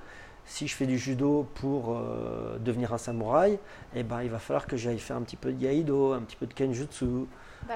[0.45, 3.59] si je fais du judo pour euh, devenir un samouraï,
[3.95, 6.35] eh ben, il va falloir que j'aille faire un petit peu de yaido, un petit
[6.35, 7.25] peu de kenjutsu,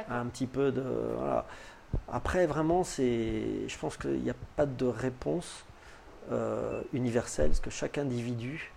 [0.09, 0.83] un petit peu de...
[1.17, 1.45] Voilà.
[2.07, 5.65] Après, vraiment, c'est, je pense qu'il n'y a pas de réponse
[6.31, 8.71] euh, universelle, parce que chaque individu,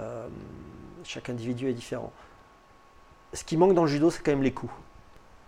[0.00, 0.26] euh,
[1.04, 2.12] chaque individu est différent.
[3.34, 4.72] Ce qui manque dans le judo, c'est quand même les coups.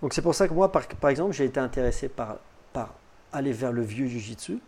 [0.02, 2.38] Donc c'est pour ça que moi, par, exemple, j'ai été intéressé par,
[3.32, 4.60] aller vers le vieux jujitsu,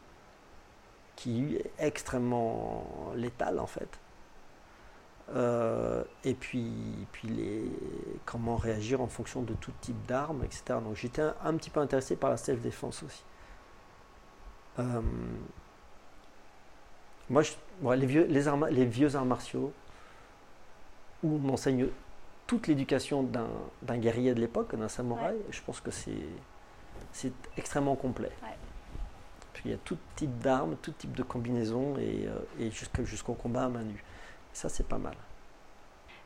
[1.17, 3.89] qui est extrêmement létal en fait.
[5.35, 7.65] Euh, et puis, les,
[8.25, 10.63] comment réagir en fonction de tout type d'armes, etc.
[10.83, 13.25] Donc j'étais un, petit peu intéressé par la self-défense aussi.
[14.79, 15.01] Euh,
[17.29, 17.43] moi,
[17.97, 19.73] les, vieux, arts martiaux,
[21.23, 21.87] où on enseigne
[22.51, 28.33] toute l'éducation d'un guerrier de l'époque, d'un samouraï, je pense que c'est extrêmement complet.
[29.65, 33.69] Il y a tout type d'armes, tout type de combinaison et, euh, jusqu'au combat à
[33.69, 34.03] main nue.
[34.53, 35.15] Ça, c'est pas mal.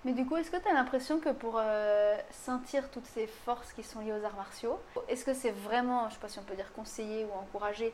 [0.07, 3.75] Mais du coup, est-ce que tu as l'impression que pour euh, sentir toutes ces forces
[3.75, 6.39] qui sont liées aux arts martiaux, est-ce que c'est vraiment, je ne sais pas si
[6.39, 7.93] on peut dire conseiller ou encourager,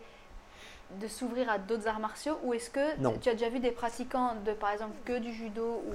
[1.00, 4.36] de s'ouvrir à d'autres arts martiaux Ou est-ce que tu as déjà vu des pratiquants
[4.44, 5.94] de, par exemple, que du judo ou,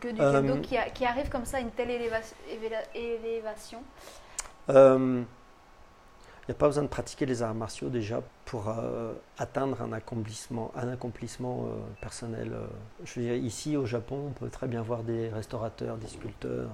[0.00, 3.82] que du judo euh, qui, qui, arrivent comme ça à une telle élévation
[4.70, 5.22] euh,
[6.46, 9.94] il n'y a pas besoin de pratiquer les arts martiaux déjà pour euh, atteindre un
[9.94, 12.52] accomplissement, un accomplissement euh, personnel.
[12.52, 12.66] Euh.
[13.02, 16.68] Je veux dire, ici au Japon, on peut très bien voir des restaurateurs, des sculpteurs.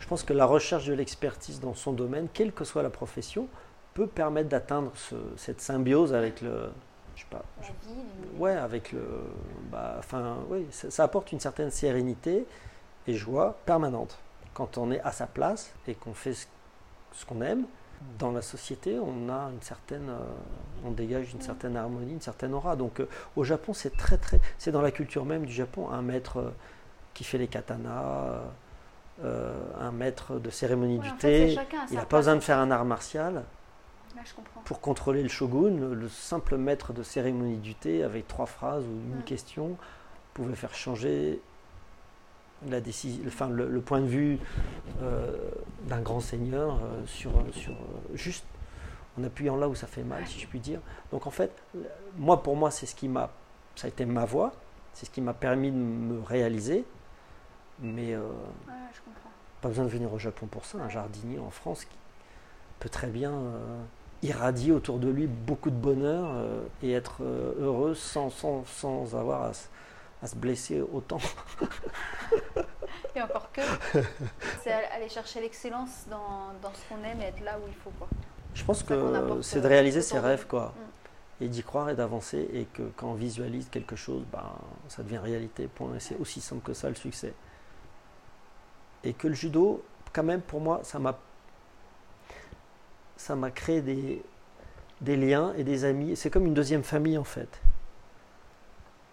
[0.00, 3.46] Je pense que la recherche de l'expertise dans son domaine, quelle que soit la profession,
[3.94, 4.90] peut permettre d'atteindre
[5.36, 6.70] cette symbiose avec le.
[7.16, 7.42] Je sais pas.
[8.38, 9.04] ouais, avec le.
[9.70, 12.46] Bah, enfin, oui, ça, ça apporte une certaine sérénité
[13.06, 14.18] et joie permanente
[14.54, 17.66] quand on est à sa place et qu'on fait ce qu'on aime
[18.18, 20.18] dans la société, on a une certaine, euh,
[20.84, 22.76] on dégage une certaine harmonie, une certaine aura.
[22.76, 26.02] Donc euh, au Japon, c'est très très, c'est dans la culture même du Japon, un
[26.02, 26.50] maître euh,
[27.14, 28.40] qui fait les katanas,
[29.22, 31.56] un maître de cérémonie du thé,
[31.90, 33.44] il n'a pas besoin de faire un art martial.
[34.64, 39.16] Pour contrôler le shogun, le simple maître de cérémonie du thé, avec trois phrases ou
[39.16, 39.76] une question,
[40.34, 41.40] pouvait faire changer
[42.68, 44.38] la décision, enfin, le, point de vue
[45.02, 45.36] euh,
[45.82, 48.44] d'un grand seigneur euh, sur, sur euh, juste
[49.18, 50.80] en appuyant là où ça fait mal, si je puis dire.
[51.10, 51.52] Donc en fait,
[52.16, 53.30] moi pour moi, c'est ce qui m'a,
[53.76, 54.54] ça a été ma voix,
[54.92, 56.84] c'est ce qui m'a permis de me réaliser.
[57.80, 58.16] Mais
[59.60, 60.78] pas besoin de venir au Japon pour ça.
[60.78, 61.96] Un jardinier en France qui
[62.78, 63.32] peut très bien
[64.24, 66.30] irradier autour de lui beaucoup de bonheur
[66.82, 67.22] et être
[67.60, 69.52] heureux sans, sans, sans avoir à
[70.24, 71.18] à se blesser autant.
[73.14, 73.60] et encore que,
[74.62, 77.92] c'est aller chercher l'excellence dans, dans, ce qu'on aime et être là où il faut.
[77.98, 78.08] Quoi.
[78.54, 80.68] Je pense que c'est de réaliser ses rêves, quoi.
[80.68, 81.44] Mm.
[81.44, 84.52] Et d'y croire et d'avancer, et que quand on visualise quelque chose, ben,
[84.88, 85.68] ça devient réalité.
[85.68, 85.94] Point.
[85.96, 87.34] Et c'est aussi simple que ça le succès.
[89.02, 89.84] Et que le judo,
[90.14, 91.18] quand même, pour moi, ça m'a
[93.16, 94.22] ça m'a créé des,
[95.00, 96.16] des liens et des amis.
[96.16, 97.60] C'est comme une deuxième famille en fait.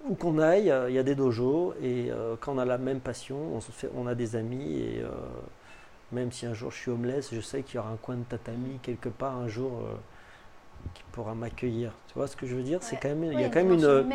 [0.08, 3.00] Où qu'on aille, il y a des dojos et euh, quand on a la même
[3.00, 5.10] passion, on, se fait, on a des amis et euh,
[6.12, 8.24] même si un jour je suis homeless, je sais qu'il y aura un coin de
[8.24, 9.94] tatami quelque part un jour euh,
[10.96, 11.92] qui pourra m'accueillir.
[12.08, 12.80] Tu vois ce que je veux dire?
[12.82, 14.10] C'est quand même, il y a quand même une,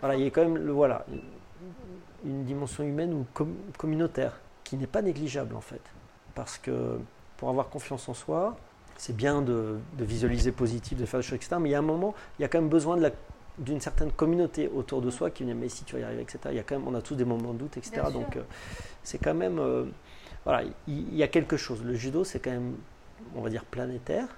[0.00, 1.04] voilà, il y a quand même voilà,
[2.24, 3.26] une dimension humaine ou
[3.76, 5.82] communautaire qui n'est pas négligeable en fait,
[6.36, 6.98] parce que
[7.36, 8.56] pour avoir confiance en soi,
[9.02, 11.56] c'est bien de, de, visualiser positif, de faire des choses, etc.
[11.58, 13.10] Mais il y a un moment, il y a quand même besoin de la
[13.58, 16.38] d'une certaine communauté autour de soi qui dit mais si tu vas y arriver, etc.
[16.50, 18.00] Il y a quand même, on a tous des moments de doute, etc.
[18.12, 18.44] Donc euh,
[19.02, 19.86] c'est quand même, euh,
[20.44, 21.82] voilà, il, y, a quelque chose.
[21.82, 22.76] Le judo, c'est quand même,
[23.34, 24.28] on va dire, planétaire,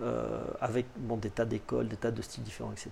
[0.00, 2.90] euh, avec bon, des tas d'écoles, des tas de styles différents, etc.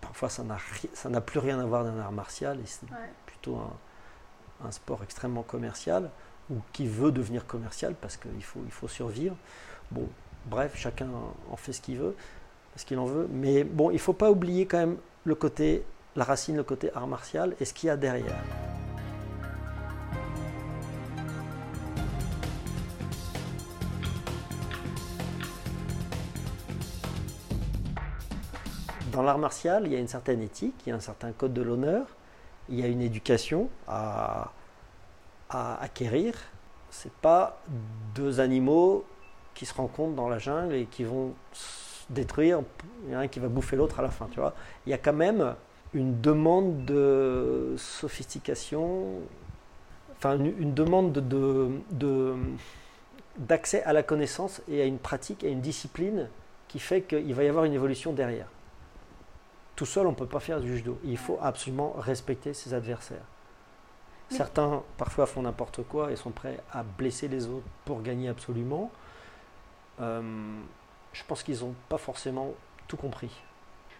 [0.00, 0.58] parfois, ça n'a,
[0.94, 2.86] ça n'a plus rien à voir d'un art martial, et c'est
[3.24, 6.10] plutôt un, un, sport extrêmement commercial,
[6.50, 9.36] ou qui veut devenir commercial parce qu'il faut, il faut survivre.
[9.90, 10.08] Bon,
[10.46, 11.08] bref, chacun
[11.50, 12.14] en fait ce qu'il veut
[12.76, 13.28] ce qu'il en veut.
[13.30, 15.84] Mais bon, il ne faut pas oublier quand même le côté,
[16.16, 18.42] la racine, le côté art martial et ce qu'il y a derrière.
[29.12, 31.52] Dans l'art martial, il y a une certaine éthique, il y a un certain code
[31.52, 32.06] de l'honneur,
[32.68, 34.52] il y a une éducation à,
[35.50, 36.34] à acquérir.
[36.90, 37.60] C'est pas
[38.14, 39.04] deux animaux
[39.54, 41.34] qui se rencontrent dans la jungle et qui vont
[42.08, 42.62] détruire,
[43.04, 44.54] il y en a un qui va bouffer l'autre à la fin, tu vois.
[44.86, 45.54] Il y a quand même
[45.94, 49.20] une demande de sophistication,
[50.16, 52.36] enfin une, demande de,
[53.38, 56.28] d'accès à la connaissance et à une pratique, à une discipline
[56.68, 58.46] qui fait qu'il va y avoir une évolution derrière.
[59.76, 60.98] Tout seul, on ne peut pas faire du judo.
[61.04, 63.24] Il faut absolument respecter ses adversaires.
[64.30, 68.90] Certains, parfois, font n'importe quoi et sont prêts à blesser les autres pour gagner absolument.
[70.00, 70.22] Euh,
[71.12, 72.52] je pense qu'ils n'ont pas forcément
[72.86, 73.30] tout compris.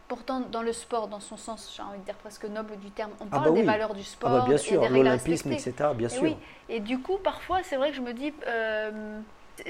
[0.07, 3.11] Pourtant, dans le sport, dans son sens, j'ai envie de dire presque noble du terme,
[3.21, 4.31] on ah parle bah des valeurs du sport.
[4.33, 5.73] Ah bah bien sûr, l'olympisme, etc.
[5.95, 6.23] Bien et sûr.
[6.23, 6.37] Oui.
[6.69, 9.21] Et du coup, parfois, c'est vrai que je me dis, euh,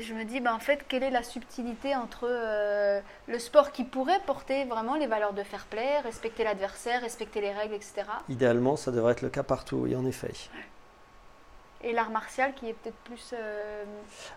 [0.00, 3.84] je me dis, ben, en fait, quelle est la subtilité entre euh, le sport qui
[3.84, 8.04] pourrait porter vraiment les valeurs de fair play, respecter l'adversaire, respecter les règles, etc.
[8.28, 10.32] Idéalement, ça devrait être le cas partout, oui, en effet.
[11.82, 13.32] Et l'art martial qui est peut-être plus...
[13.32, 13.84] Euh,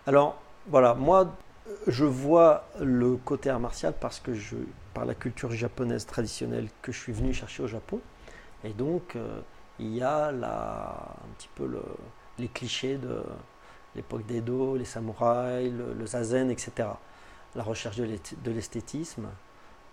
[0.06, 0.36] Alors,
[0.66, 1.34] voilà, moi,
[1.86, 4.56] je vois le côté art martial parce que je,
[4.94, 8.00] par la culture japonaise traditionnelle que je suis venu chercher au Japon.
[8.64, 9.40] Et donc, euh,
[9.78, 11.82] il y a là un petit peu le,
[12.38, 13.22] les clichés de
[13.96, 16.88] l'époque d'Edo, les samouraïs, le, zazen, etc.
[17.54, 19.28] La recherche de l'esthétisme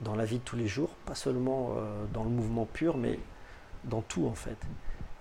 [0.01, 3.19] dans la vie de tous les jours, pas seulement euh, dans le mouvement pur, mais
[3.83, 4.57] dans tout en fait.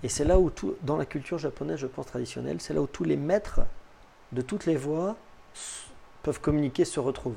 [0.02, 2.86] Et c'est là où tout, dans la culture japonaise, je pense traditionnelle, c'est là où
[2.86, 3.60] tous les maîtres
[4.32, 5.16] de toutes les voies
[6.22, 7.36] peuvent communiquer, se retrouvent.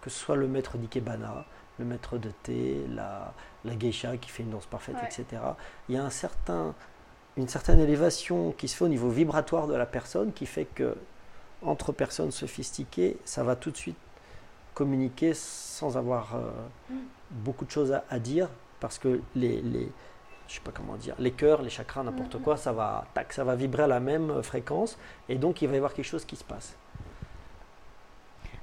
[0.00, 1.44] Que ce soit le maître d'Ikebana,
[1.78, 5.42] le maître de thé, la, la geisha qui fait une danse parfaite, etc.
[5.88, 6.74] Il y a un certain,
[7.36, 10.96] une certaine élévation qui se fait au niveau vibratoire de la personne qui fait que
[11.62, 13.96] entre personnes sophistiquées, ça va tout de suite
[14.74, 16.50] communiquer sans avoir euh,
[16.90, 16.98] mm.
[17.30, 18.48] beaucoup de choses à, dire
[18.80, 19.90] parce que les, les
[20.48, 22.42] je sais pas comment dire, les cœurs, les chakras, n'importe mm.
[22.42, 25.74] quoi, ça va, tac, ça va vibrer à la même fréquence et donc il va
[25.74, 26.76] y avoir quelque chose qui se passe.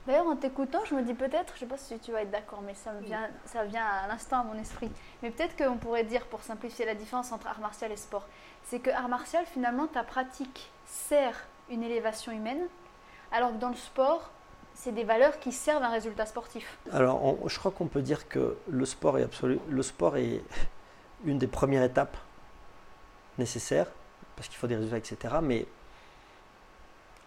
[0.07, 2.31] D'ailleurs, en t'écoutant, je me dis peut-être, je ne sais pas si tu vas être
[2.31, 4.89] d'accord, mais ça, me vient, ça vient à l'instant à mon esprit.
[5.21, 8.25] Mais peut-être qu'on pourrait dire, pour simplifier la différence entre art martial et sport,
[8.69, 11.35] c'est que art martial, finalement, ta pratique sert
[11.69, 12.67] une élévation humaine,
[13.31, 14.31] alors que dans le sport,
[14.73, 16.77] c'est des valeurs qui servent un résultat sportif.
[16.91, 19.59] Alors, je crois qu'on peut dire que le sport est absolu.
[19.69, 20.41] Le sport est
[21.25, 22.17] une des premières étapes
[23.37, 23.87] nécessaires,
[24.35, 25.35] parce qu'il faut des résultats, etc.
[25.41, 25.65] Mais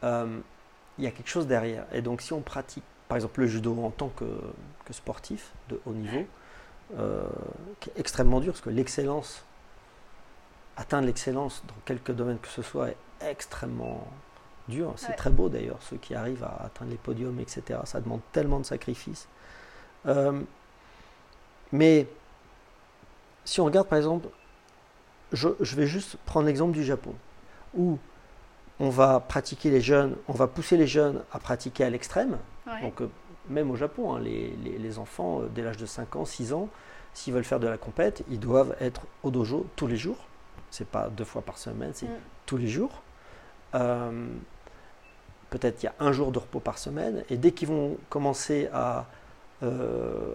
[0.04, 0.38] euh,
[0.98, 1.86] il y a quelque chose derrière.
[1.92, 4.26] Et donc, si on pratique, par exemple, le judo en tant que,
[4.90, 6.26] sportif de haut niveau,
[6.98, 7.22] euh,
[7.78, 9.44] qui est extrêmement dur, parce que l'excellence,
[10.76, 14.06] atteindre l'excellence dans quelques domaines que ce soit, est extrêmement
[14.68, 14.92] dur.
[14.96, 17.80] C'est très beau d'ailleurs, ceux qui arrivent à atteindre les podiums, etc.
[17.84, 19.28] Ça demande tellement de sacrifices.
[20.06, 20.40] Euh,
[21.72, 22.06] mais
[23.44, 24.28] si on regarde par exemple,
[25.32, 27.14] je, je vais juste prendre l'exemple du Japon,
[27.74, 27.98] où
[28.80, 32.38] on va pratiquer les jeunes, on va pousser les jeunes à pratiquer à l'extrême.
[32.82, 33.10] Donc, euh,
[33.48, 36.68] même au Japon, hein, les, enfants, euh, dès l'âge de 5 ans, 6 ans,
[37.12, 40.16] s'ils veulent faire de la compète, ils doivent être au dojo tous les jours.
[40.70, 42.18] C'est pas deux fois par semaine, c'est mm.
[42.46, 43.02] tous les jours.
[43.74, 44.28] Euh,
[45.50, 47.24] peut-être il y a un jour de repos par semaine.
[47.28, 49.06] Et dès qu'ils vont commencer à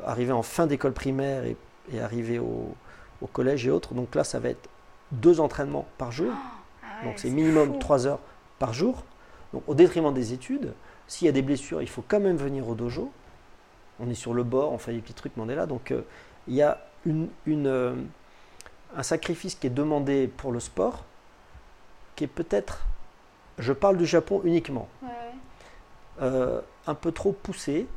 [0.05, 1.57] arriver en fin d'école primaire et,
[1.99, 2.75] arriver au,
[3.33, 4.69] collège et autres, donc là, ça va être
[5.11, 6.31] deux entraînements par jour.
[6.31, 8.19] Oh, ah donc c'est minimum trois heures
[8.59, 9.03] par jour.
[9.53, 10.73] Donc, au détriment des études,
[11.07, 13.11] s'il y a des blessures, il faut quand même venir au dojo.
[13.99, 15.65] On est sur le bord, on fait des petits trucs, mais on est là.
[15.65, 16.01] Donc, euh,
[16.47, 17.95] il y a une, euh,
[18.95, 21.03] un sacrifice qui est demandé pour le sport,
[22.15, 22.85] qui est peut-être,
[23.59, 24.87] je parle du Japon uniquement,
[26.21, 27.87] euh, un peu trop poussé,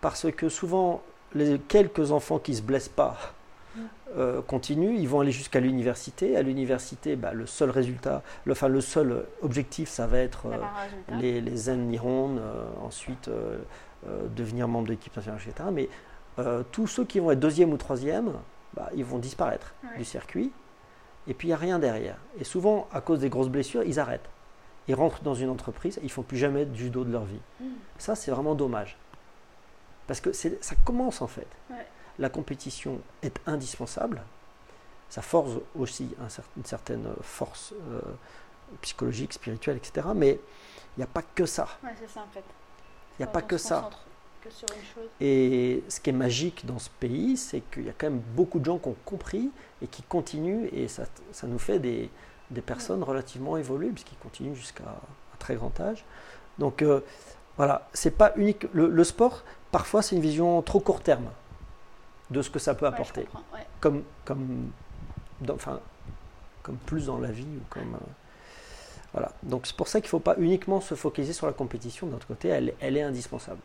[0.00, 1.02] parce que souvent,
[1.34, 3.16] les quelques enfants qui ne se blessent pas
[4.16, 6.36] euh, continuent, ils vont aller jusqu'à l'université.
[6.36, 10.56] À l'université, bah, le seul résultat, le, enfin, le seul objectif, ça va être euh,
[11.18, 12.40] les, les zen nihon,
[12.82, 13.28] ensuite
[14.36, 15.68] devenir membre de l'équipe nationale, etc.
[15.72, 15.88] Mais
[16.70, 18.32] tous ceux qui vont être deuxième ou troisième,
[18.74, 20.52] bah, ils vont disparaître du circuit.
[21.26, 22.16] Et puis il n'y a rien derrière.
[22.38, 24.28] Et souvent, à cause des grosses blessures, ils arrêtent.
[24.88, 27.40] Ils rentrent dans une entreprise, ils ne font plus jamais de judo de leur vie.
[27.60, 27.66] Mm.
[27.98, 28.96] Ça, c'est vraiment dommage.
[30.06, 31.46] Parce que ça commence en fait
[32.18, 34.22] la compétition est indispensable.
[35.08, 36.14] Ça force aussi
[36.56, 38.00] une certaine force euh,
[38.82, 40.08] psychologique, spirituelle, etc.
[40.14, 40.38] Mais
[40.96, 41.68] il n'y a pas que ça.
[41.98, 42.44] c'est ça en fait.
[43.18, 43.88] Il n'y a pas que ça.
[45.20, 48.58] Et ce qui est magique dans ce pays, c'est qu'il y a quand même beaucoup
[48.58, 49.50] de gens qui ont compris
[49.82, 52.10] et qui continuent, et ça, ça nous fait des,
[52.50, 56.04] des personnes relativement évoluées, puisqu'ils continuent jusqu'à un très grand âge.
[56.58, 57.00] Donc euh,
[57.56, 58.66] voilà, c'est pas unique.
[58.72, 61.28] le sport, parfois, c'est une vision trop court terme
[62.30, 63.26] de ce que ça peut apporter.
[63.80, 64.70] comme, comme,
[65.50, 65.80] enfin,
[66.62, 67.94] comme plus dans la vie ou comme.
[67.94, 68.12] Euh,
[69.12, 69.32] voilà.
[69.42, 72.06] Donc c'est pour ça qu'il ne faut pas uniquement se focaliser sur la compétition.
[72.06, 73.60] D'un autre côté, elle, elle est indispensable.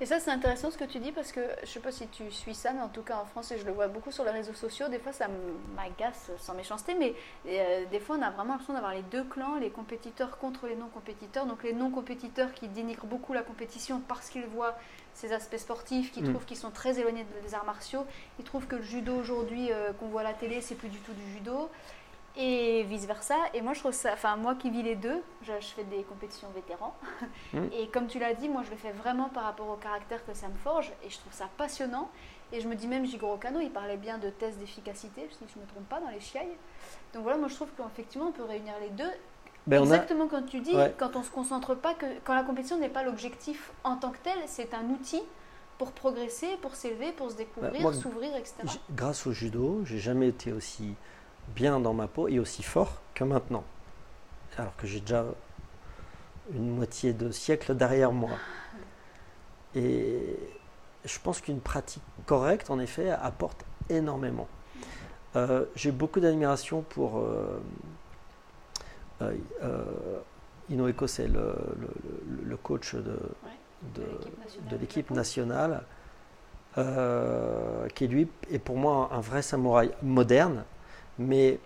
[0.00, 2.06] Et ça, c'est intéressant ce que tu dis parce que je ne sais pas si
[2.06, 4.22] tu suis ça, mais en tout cas en France, et je le vois beaucoup sur
[4.22, 5.26] les réseaux sociaux, des fois ça
[5.74, 7.14] m'agace sans méchanceté, mais
[7.48, 10.76] euh, des fois on a vraiment l'impression d'avoir les deux clans, les compétiteurs contre les
[10.76, 11.46] non-compétiteurs.
[11.46, 14.76] Donc les non-compétiteurs qui dénigrent beaucoup la compétition parce qu'ils voient
[15.14, 16.30] ces aspects sportifs, qui mm.
[16.30, 18.06] trouvent qu'ils sont très éloignés des arts martiaux.
[18.38, 20.98] Ils trouvent que le judo aujourd'hui euh, qu'on voit à la télé, c'est plus du
[20.98, 21.68] tout du judo
[22.38, 23.34] et vice versa.
[23.52, 26.48] Et moi, je trouve ça, enfin, moi qui vis les deux, je, fais des compétitions
[26.54, 26.94] vétérans.
[27.54, 27.68] Mm.
[27.72, 30.34] Et comme tu l'as dit, moi, je le fais vraiment par rapport au caractère que
[30.34, 30.92] ça me forge.
[31.02, 32.10] Et je trouve ça passionnant.
[32.52, 35.58] Et je me dis même, Jigoro Kano, il parlait bien de tests d'efficacité, si je
[35.58, 36.56] ne me trompe pas, dans les chiailles.
[37.14, 39.10] Donc voilà, moi, je trouve qu'effectivement, on peut réunir les deux.
[39.66, 40.94] Ben, on a- Exactement comme tu dis, Ouais.
[40.98, 44.18] quand on se concentre pas, que, quand la compétition n'est pas l'objectif en tant que
[44.22, 45.22] tel, c'est un outil
[45.78, 48.54] pour progresser, pour s'élever, pour se découvrir, Bah, moi, s'ouvrir, etc.
[48.90, 50.94] Grâce au judo, j'ai jamais été aussi
[51.54, 53.64] bien dans ma peau et aussi fort que maintenant.
[54.56, 55.24] Alors que j'ai déjà
[56.52, 58.30] une moitié de siècle derrière moi.
[59.74, 60.36] Et
[61.04, 64.48] je pense qu'une pratique correcte, en effet, apporte énormément.
[65.36, 67.60] Euh, j'ai beaucoup d'admiration pour euh,
[69.22, 69.84] euh, euh,
[70.70, 73.18] Inoue c'est le, le- le coach de,
[73.94, 74.02] de,
[74.70, 75.82] de l'équipe nationale de nationale,
[76.78, 80.64] euh, qui lui est pour moi un vrai samouraï moderne,
[81.18, 81.58] mais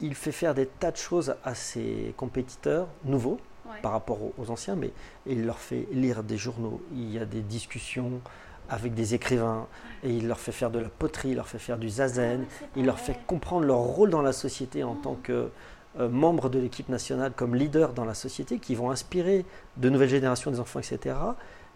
[0.00, 3.80] il fait faire des tas de choses à ses compétiteurs nouveaux Ouais.
[3.82, 4.92] par rapport aux, anciens, mais
[5.26, 8.20] il leur fait lire des journaux, il y a des discussions
[8.68, 9.66] avec des écrivains,
[10.04, 12.66] et il leur fait faire de la poterie, il leur fait faire du zazen, Ah,
[12.76, 15.00] il leur fait comprendre leur rôle dans la société en Mhm.
[15.00, 15.50] tant que
[15.98, 19.44] euh, membres de l'équipe nationale, comme leaders dans la société, qui vont inspirer
[19.78, 21.16] de nouvelles générations des enfants, etc.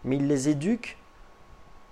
[0.05, 0.97] Mais il les éduque,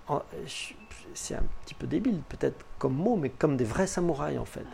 [0.08, 0.72] en- je-
[1.14, 4.64] c'est un petit peu débile peut-être comme mot, mais comme des vrais samouraïs en fait.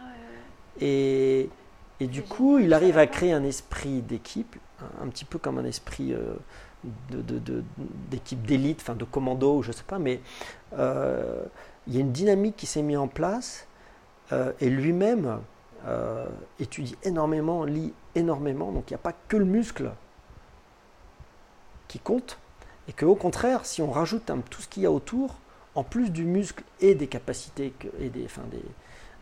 [0.80, 1.48] Et,
[2.00, 4.56] et du coup, il arrive à créer un esprit d'équipe,
[5.02, 6.34] un, petit peu comme un esprit euh,
[7.10, 7.64] de- de- de-
[8.10, 10.20] d'équipe d'élite, enfin de commando, je sais pas, mais
[10.78, 11.42] euh,
[11.86, 13.66] il y a une dynamique qui s'est mise en place
[14.32, 15.40] euh, et lui-même
[15.86, 16.26] euh,
[16.60, 19.90] étudie énormément, lit énormément, donc il n'y a pas que le muscle
[21.88, 22.38] qui compte,
[22.88, 25.36] et qu'au contraire, si on rajoute un- tout ce qu'il y a autour,
[25.76, 28.62] en plus du muscle et des capacités que- et des, enfin, des,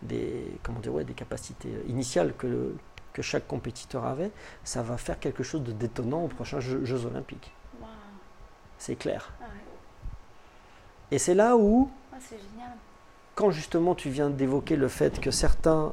[0.02, 2.76] des, comment dire, ouais, des capacités initiales que, le-
[3.12, 4.30] que chaque compétiteur avait,
[4.64, 7.52] ça va faire quelque chose de détonnant aux prochains Jeux, Jeux Olympiques.
[8.78, 9.32] C'est clair.
[9.40, 9.50] Ah, ouais.
[11.10, 12.70] Et c'est là où, Ah, génial.
[13.34, 15.92] quand justement tu viens d'évoquer le fait que certains,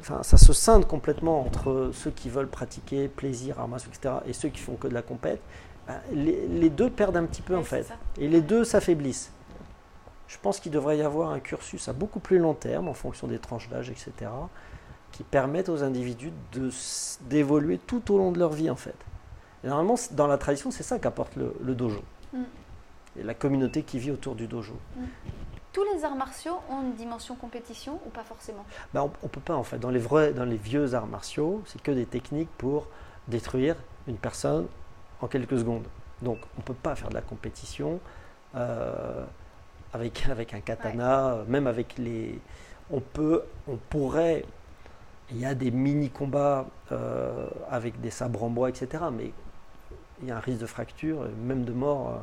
[0.00, 4.48] enfin ça se scinde complètement entre ceux qui veulent pratiquer plaisir, martiaux, etc., et ceux
[4.50, 5.40] qui font que de la compète,
[5.88, 7.82] ben, les, les deux perdent un petit peu Ouais, en fait.
[7.84, 7.94] ça.
[8.18, 9.32] Et les deux s'affaiblissent.
[10.26, 13.26] Je pense qu'il devrait y avoir un cursus à beaucoup plus long terme, en fonction
[13.26, 14.30] des tranches d'âge, etc.,
[15.12, 16.32] qui permettent aux individus
[17.22, 18.96] d'évoluer tout au long de leur vie, en fait.
[19.62, 22.02] Et normalement, dans la tradition, c'est ça qu'apporte le, le dojo.
[22.32, 22.42] Mm.
[23.20, 24.76] Et la communauté qui vit autour du dojo.
[25.72, 28.64] Tous les arts martiaux ont une dimension compétition ou pas forcément?
[28.92, 29.78] Ben, on, ne peut pas, en fait.
[29.78, 32.88] Dans les, vrais, dans les vieux arts martiaux, c'est que des techniques pour
[33.28, 34.66] détruire une personne
[35.20, 35.86] en quelques secondes.
[36.22, 38.00] Donc, on ne peut pas faire de la compétition
[38.56, 39.24] euh,
[39.94, 42.38] avec, avec un katana, euh, même avec les.
[42.90, 44.44] On peut, on pourrait.
[45.30, 49.04] Il y a des mini-combats euh, avec des sabres en bois, etc.
[49.10, 49.32] Mais
[50.20, 52.10] il y a un risque de fracture, et même de mort.
[52.10, 52.18] euh,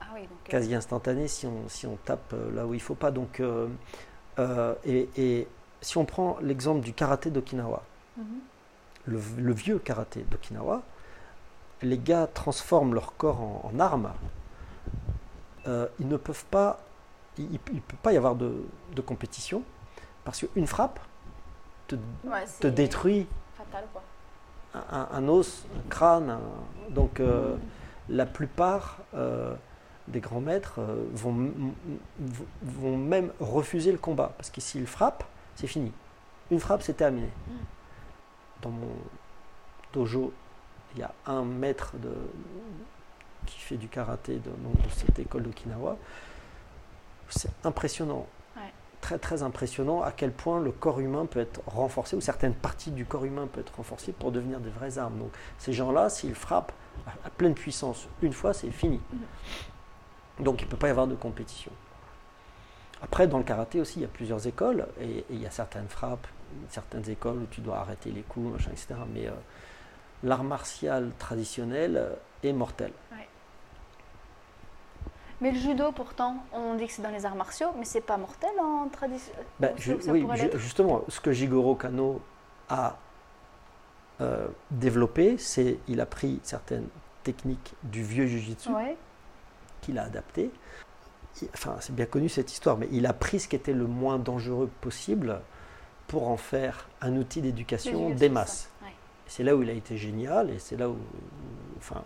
[0.00, 0.30] Ah oui, donc.
[0.48, 3.12] euh, quasi instantané si on, si on tape euh, là où il faut pas.
[3.12, 3.68] Donc, euh,
[4.40, 5.48] euh, et, et
[5.80, 7.82] si on prend l'exemple du karaté d'Okinawa,
[8.16, 8.24] mhm.
[9.06, 10.82] le, le vieux karaté d'Okinawa,
[11.82, 14.10] les gars transforment leur corps en, en arme.
[15.68, 16.80] Euh, ils ne peuvent pas,
[17.38, 19.62] il ne peut pas y avoir de, de compétition
[20.24, 20.98] parce qu'une frappe
[21.86, 21.94] te,
[22.24, 24.02] Ouais, te c'est détruit Fatal quoi.
[25.12, 26.30] un, os, un crâne.
[26.30, 27.56] un- donc, euh,
[28.08, 29.54] la plupart euh,
[30.08, 30.80] des grands maîtres
[31.12, 31.50] vont,
[32.96, 35.92] même refuser le combat parce que s'ils frappent, c'est fini.
[36.50, 37.28] Une frappe, c'est terminé.
[38.62, 38.88] Dans mon
[39.92, 40.32] dojo,
[40.94, 42.12] il y a un maître de,
[43.46, 45.96] qui fait du karaté de, de cette école d'Okinawa.
[47.28, 48.26] C'est impressionnant.
[48.56, 48.72] Ouais.
[49.00, 52.90] Très très impressionnant à quel point le corps humain peut être renforcé ou certaines parties
[52.90, 55.18] du corps humain peuvent être renforcées pour devenir des vraies armes.
[55.18, 56.72] Donc ces gens-là, s'ils frappent
[57.06, 59.00] à, à pleine puissance une fois, c'est fini.
[60.38, 61.72] Donc il ne peut pas y avoir de compétition.
[63.02, 65.50] Après, dans le karaté aussi, il y a plusieurs écoles et, et il y a
[65.50, 66.26] certaines frappes,
[66.68, 68.94] certaines écoles où tu dois arrêter les coups, machin, etc.
[69.12, 69.32] Mais euh,
[70.22, 72.10] l'art martial traditionnel
[72.44, 72.92] est mortel.
[75.42, 78.16] Mais le judo, pourtant, on dit que c'est dans les arts martiaux, mais c'est pas
[78.16, 79.32] mortel en tradition.
[79.60, 82.20] Ben, ju- oui, ju- justement, ce que Jigoro Kano
[82.70, 82.96] a
[84.20, 86.86] euh, développé, c'est il a pris certaines
[87.24, 88.96] techniques du vieux jujitsu Ouais.
[89.80, 90.50] qu'il a adaptées.
[91.54, 94.18] Enfin, c'est bien connu cette histoire, mais il a pris ce qui était le moins
[94.18, 95.40] dangereux possible
[96.06, 98.68] pour en faire un outil d'éducation des masses.
[98.82, 98.92] Ouais.
[99.26, 100.96] C'est là où il a été génial et c'est là où,
[101.78, 102.02] enfin,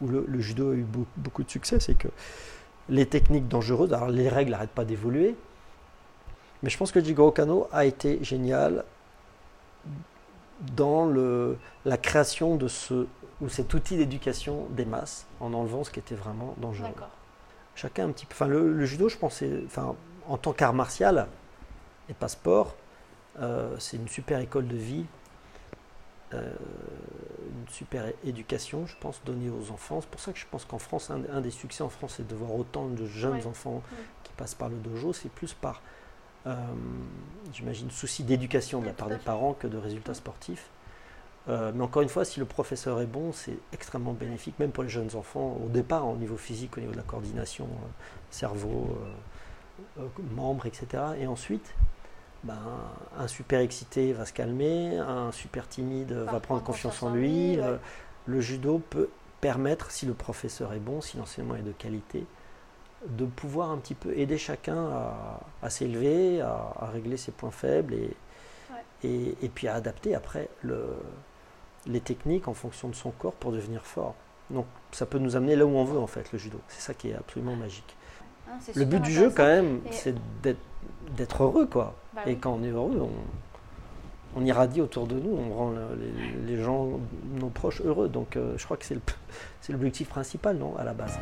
[0.00, 2.08] où le, le judo a eu beau- beaucoup de succès, c'est que
[2.88, 5.36] les techniques dangereuses, alors les règles n'arrêtent pas d'évoluer,
[6.62, 8.84] mais je pense que Jigoro Kano a été génial
[10.76, 13.06] dans le, la création de ce,
[13.40, 16.88] ou cet outil d'éducation des masses en enlevant ce qui était vraiment dangereux.
[17.74, 18.34] Chacun un petit peu.
[18.34, 19.96] Enfin, le, le judo, je pense, c'est- enfin,
[20.28, 21.26] en tant qu'art martial
[22.08, 22.74] et pas sport,
[23.40, 25.06] euh, c'est une super école de vie
[26.32, 30.00] une super éducation, je pense, donnée aux enfants.
[30.00, 32.34] C'est pour ça que je pense qu'en France, un, des succès en France, c'est de
[32.34, 33.82] voir autant de jeunes enfants
[34.24, 35.12] qui passent par le dojo.
[35.12, 35.82] C'est plus par,
[36.46, 36.54] euh,
[37.52, 40.68] j'imagine, souci d'éducation de la part des parents que de résultats sportifs.
[41.48, 44.84] Euh, mais encore une fois, si le professeur est bon, c'est extrêmement bénéfique, même pour
[44.84, 47.68] les jeunes enfants, au départ, au niveau physique, au niveau de la coordination,
[48.30, 48.96] cerveau,
[50.36, 51.02] membres, etc.
[51.18, 51.74] Et ensuite,
[52.44, 52.58] ben,
[53.18, 57.58] un super excité va se calmer, un super timide va prendre confiance, en lui.
[58.26, 62.24] Le judo peut permettre, si le professeur est bon, si l'enseignement est de qualité,
[63.06, 64.88] de pouvoir un petit peu aider chacun
[65.62, 68.16] à, s'élever, à, régler ses points faibles et,
[69.04, 70.84] et, puis à adapter après le,
[71.86, 74.14] les techniques en fonction de son corps pour devenir fort.
[74.50, 76.60] Donc ça peut nous amener là où on veut en fait, le judo.
[76.68, 77.96] C'est ça qui est absolument magique.
[78.48, 80.60] Ah, le but du jeu quand même, c'est d'être
[81.40, 81.94] heureux quoi.
[82.14, 85.72] Bah et quand on est heureux, on, on, irradie autour de nous, on rend
[86.46, 87.00] les, gens,
[87.38, 88.08] nos proches heureux.
[88.08, 88.84] Donc euh, je crois que
[89.60, 91.18] c'est l'objectif principal, non, à la base.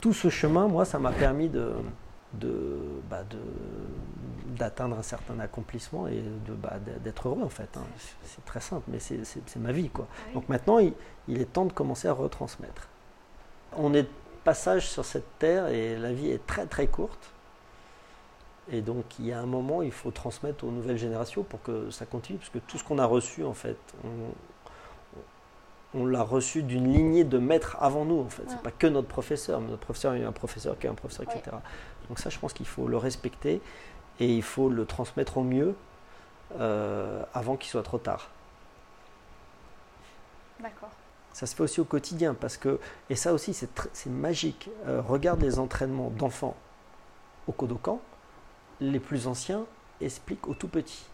[0.00, 1.72] Tout ce chemin, moi, ça m'a permis de,
[3.10, 3.38] bah, de,
[4.58, 7.76] d'atteindre un certain accomplissement et de, bah, d'être heureux en fait.
[7.76, 7.84] Hein.
[8.24, 9.22] C'est très simple, mais c'est,
[9.56, 10.06] ma vie quoi.
[10.10, 10.92] Ah Donc maintenant, il,
[11.40, 12.88] est temps de commencer à retransmettre.
[13.76, 14.08] On est de
[14.44, 17.30] passage sur cette terre et la vie est très très courte.
[18.70, 21.90] Et donc il y a un moment, il faut transmettre aux nouvelles générations pour que
[21.90, 23.78] ça continue, parce que tout ce qu'on a reçu en fait,
[25.94, 28.42] on, l'a reçu d'une lignée de maîtres avant nous en fait.
[28.48, 30.90] C'est pas que notre professeur, mais notre professeur il y a un professeur qui est
[30.90, 31.56] un professeur, etc.
[32.08, 33.60] Donc ça, je pense qu'il faut le respecter
[34.20, 35.74] et il faut le transmettre au mieux
[36.58, 38.30] euh, avant qu'il soit trop tard.
[40.60, 40.90] D'accord.
[41.32, 45.40] Ça se fait aussi au quotidien parce que, et ça aussi c'est magique, euh, regarde
[45.40, 46.56] les entraînements d'enfants
[47.46, 48.00] au Kodokan,
[48.80, 49.64] les plus anciens
[50.00, 51.06] expliquent aux tout petits.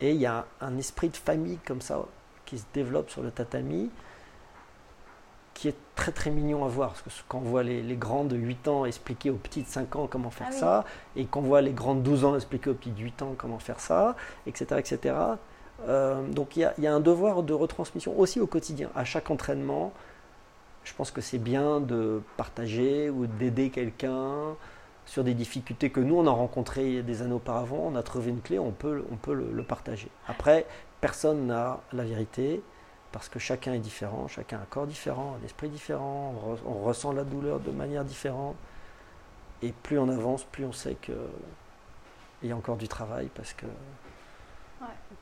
[0.00, 2.04] Et il y a un esprit de famille comme ça
[2.46, 3.90] qui se développe sur le tatami
[5.58, 6.90] qui est très très mignon à voir.
[7.04, 9.96] Parce que quand on voit les, grands de 8 ans expliquer aux petits de 5
[9.96, 10.84] ans comment faire ah ça,
[11.16, 13.58] et qu'on voit les grands de 12 ans expliquer aux petits de 8 ans comment
[13.58, 14.14] faire ça,
[14.46, 14.76] etc.
[14.78, 15.16] etc.
[15.88, 18.88] Euh, donc il y, a un devoir de retransmission aussi au quotidien.
[18.94, 19.92] À chaque entraînement,
[20.84, 24.54] je pense que c'est bien de partager ou d'aider quelqu'un
[25.06, 27.90] sur des difficultés que nous on a rencontrées des années auparavant.
[27.92, 30.08] On a trouvé une clé, on peut, on peut le partager.
[30.28, 30.66] Après,
[31.00, 32.62] personne n'a la vérité
[33.12, 36.34] parce que chacun est différent, chacun a un corps différent, un esprit différent,
[36.66, 38.56] on, ressent la douleur de manière différente.
[39.62, 41.16] Et plus on avance, plus on sait qu'il
[42.42, 43.66] y a encore du travail, parce que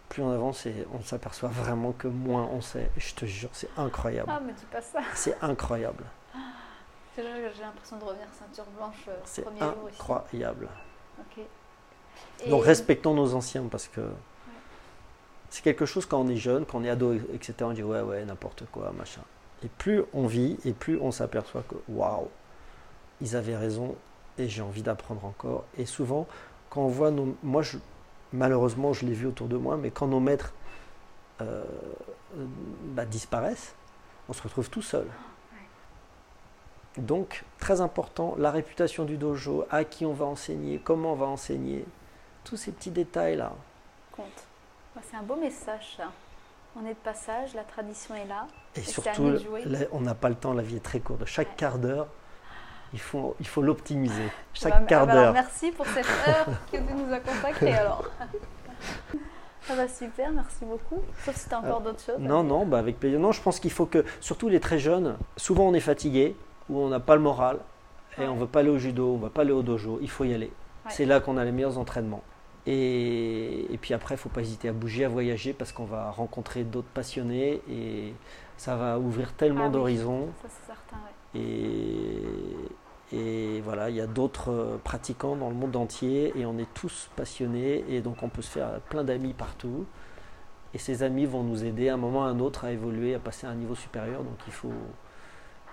[0.09, 2.91] plus on avance et on s'aperçoit vraiment que moins on sait.
[2.97, 4.31] je te jure, c'est incroyable.
[4.31, 5.01] Ah, mais dis pas ça.
[5.15, 6.05] C'est incroyable.
[7.17, 10.69] J'ai l'impression de revenir ceinture blanche euh, C'est incroyable.
[12.49, 14.01] Donc respectons nos anciens parce que
[15.57, 17.55] c'est quelque chose quand on est jeune, quand on est ado, etc.
[17.63, 19.23] On dit ouais, ouais, n'importe quoi, machin.
[19.65, 22.29] Et plus on vit, et plus on s'aperçoit que waouh,
[23.23, 23.97] ils avaient raison,
[24.37, 25.65] et j'ai envie d'apprendre encore.
[25.79, 26.27] Et souvent,
[26.69, 27.35] quand on voit nos.
[27.43, 27.79] Moi, je,
[28.35, 30.53] malheureusement, je l'ai vu autour de moi, mais quand nos maîtres
[31.41, 31.65] euh,
[32.89, 33.75] bah, disparaissent,
[34.29, 35.07] on se retrouve tout seul.
[36.99, 41.27] Donc, très important, la réputation du dojo, à qui on va enseigner, comment on va
[41.27, 41.87] enseigner,
[42.45, 43.55] tous ces petits détails-là.
[44.13, 44.46] Compte.
[45.03, 46.11] C'est un beau message, ça.
[46.79, 48.47] On est de passage, la tradition est là.
[48.75, 49.35] Et, surtout,
[49.93, 51.25] on n'a pas le temps, la vie est très courte.
[51.25, 52.07] Chaque quart d'heure,
[52.93, 54.31] il faut il faut l'optimiser.
[54.53, 55.33] Chaque bah, quart d'heure.
[55.33, 58.05] Merci pour cette heure que tu nous as consacrée alors.
[59.63, 61.03] Ça va super, merci beaucoup.
[61.25, 62.19] Sauf si tu as encore euh, d'autres choses.
[62.19, 63.19] Non, non, bah avec plaisir.
[63.19, 66.37] Non, je pense qu'il faut que, surtout les très jeunes, souvent on est fatigué
[66.69, 67.59] ou on n'a pas le moral
[68.19, 69.99] et on ne veut pas aller au judo, on ne va pas aller au dojo.
[70.03, 70.53] Il faut y aller.
[70.89, 72.23] C'est là qu'on a les meilleurs entraînements.
[72.67, 76.11] Et, puis après, il ne faut pas hésiter à bouger, à voyager, parce qu'on va
[76.11, 78.13] rencontrer d'autres passionnés et
[78.57, 80.29] ça va ouvrir tellement ah d'horizons.
[80.43, 80.97] Ça, c'est certain,
[81.35, 82.23] et,
[83.13, 87.09] et, voilà, il y a d'autres pratiquants dans le monde entier et on est tous
[87.15, 89.87] passionnés et donc on peut se faire plein d'amis partout.
[90.75, 93.15] Et ces amis vont nous aider à un moment ou à un autre à évoluer,
[93.15, 94.23] à passer à un niveau supérieur.
[94.25, 94.73] Donc il faut,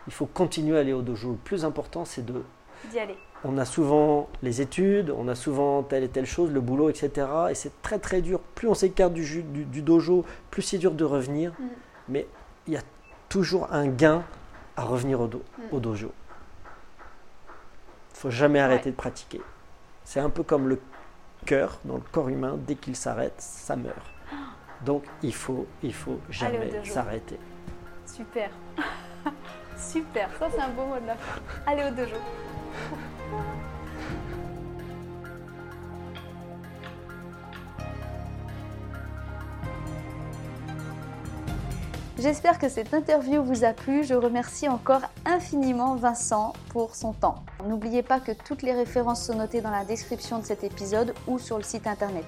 [0.08, 1.32] il faut continuer à aller au dojo.
[1.32, 2.44] Le plus important, c'est de
[2.90, 6.62] d'y aller on a souvent les études, on a souvent telle et telle chose, le
[6.62, 7.28] boulot, etc.
[7.50, 8.40] Et c'est très très dur.
[8.40, 11.52] Plus on s'écarte du, du, dojo, plus c'est dur de revenir.
[11.52, 11.68] Mm.
[12.10, 12.28] Mais
[12.68, 12.82] il y a
[13.28, 14.24] toujours un gain
[14.78, 15.42] à revenir au, mm.
[15.72, 16.12] au dojo.
[18.12, 19.42] Il faut jamais arrêter de pratiquer.
[20.06, 20.80] C'est un peu comme le
[21.46, 22.58] cœur dans le corps humain.
[22.66, 24.10] Dès qu'il s'arrête, ça meurt.
[24.86, 27.38] Donc il faut, il faut jamais s'arrêter.
[28.06, 28.50] Super.
[29.76, 31.42] Super, ça c'est un beau mot de la fin.
[31.66, 32.16] Allez au dojo.
[42.24, 44.06] J'espère que cette interview vous a plu.
[44.06, 47.44] Je remercie encore infiniment Vincent pour son temps.
[47.68, 51.38] N'oubliez pas que toutes les références sont notées dans la description de cet épisode ou
[51.38, 52.24] sur le site internet.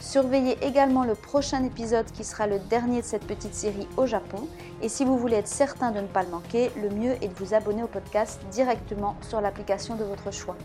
[0.00, 4.48] Surveillez également le prochain épisode qui sera le dernier de cette petite série au Japon.
[4.80, 7.34] Et si vous voulez être certain de ne pas le manquer, le mieux est de
[7.34, 10.56] vous abonner au podcast directement sur l'application de votre choix.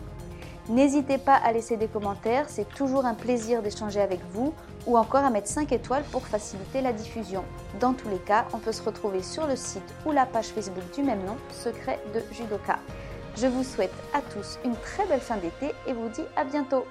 [0.70, 4.52] N'hésitez pas à laisser des commentaires, c'est toujours un plaisir d'échanger avec vous
[4.86, 7.44] ou encore à mettre 5 étoiles pour faciliter la diffusion.
[7.78, 10.82] Dans tous les cas, on peut se retrouver sur le site ou la page Facebook
[10.94, 12.78] du même nom, Secret de Judoka.
[13.36, 16.84] Je vous souhaite à tous une très belle fin d'été et vous dis à bientôt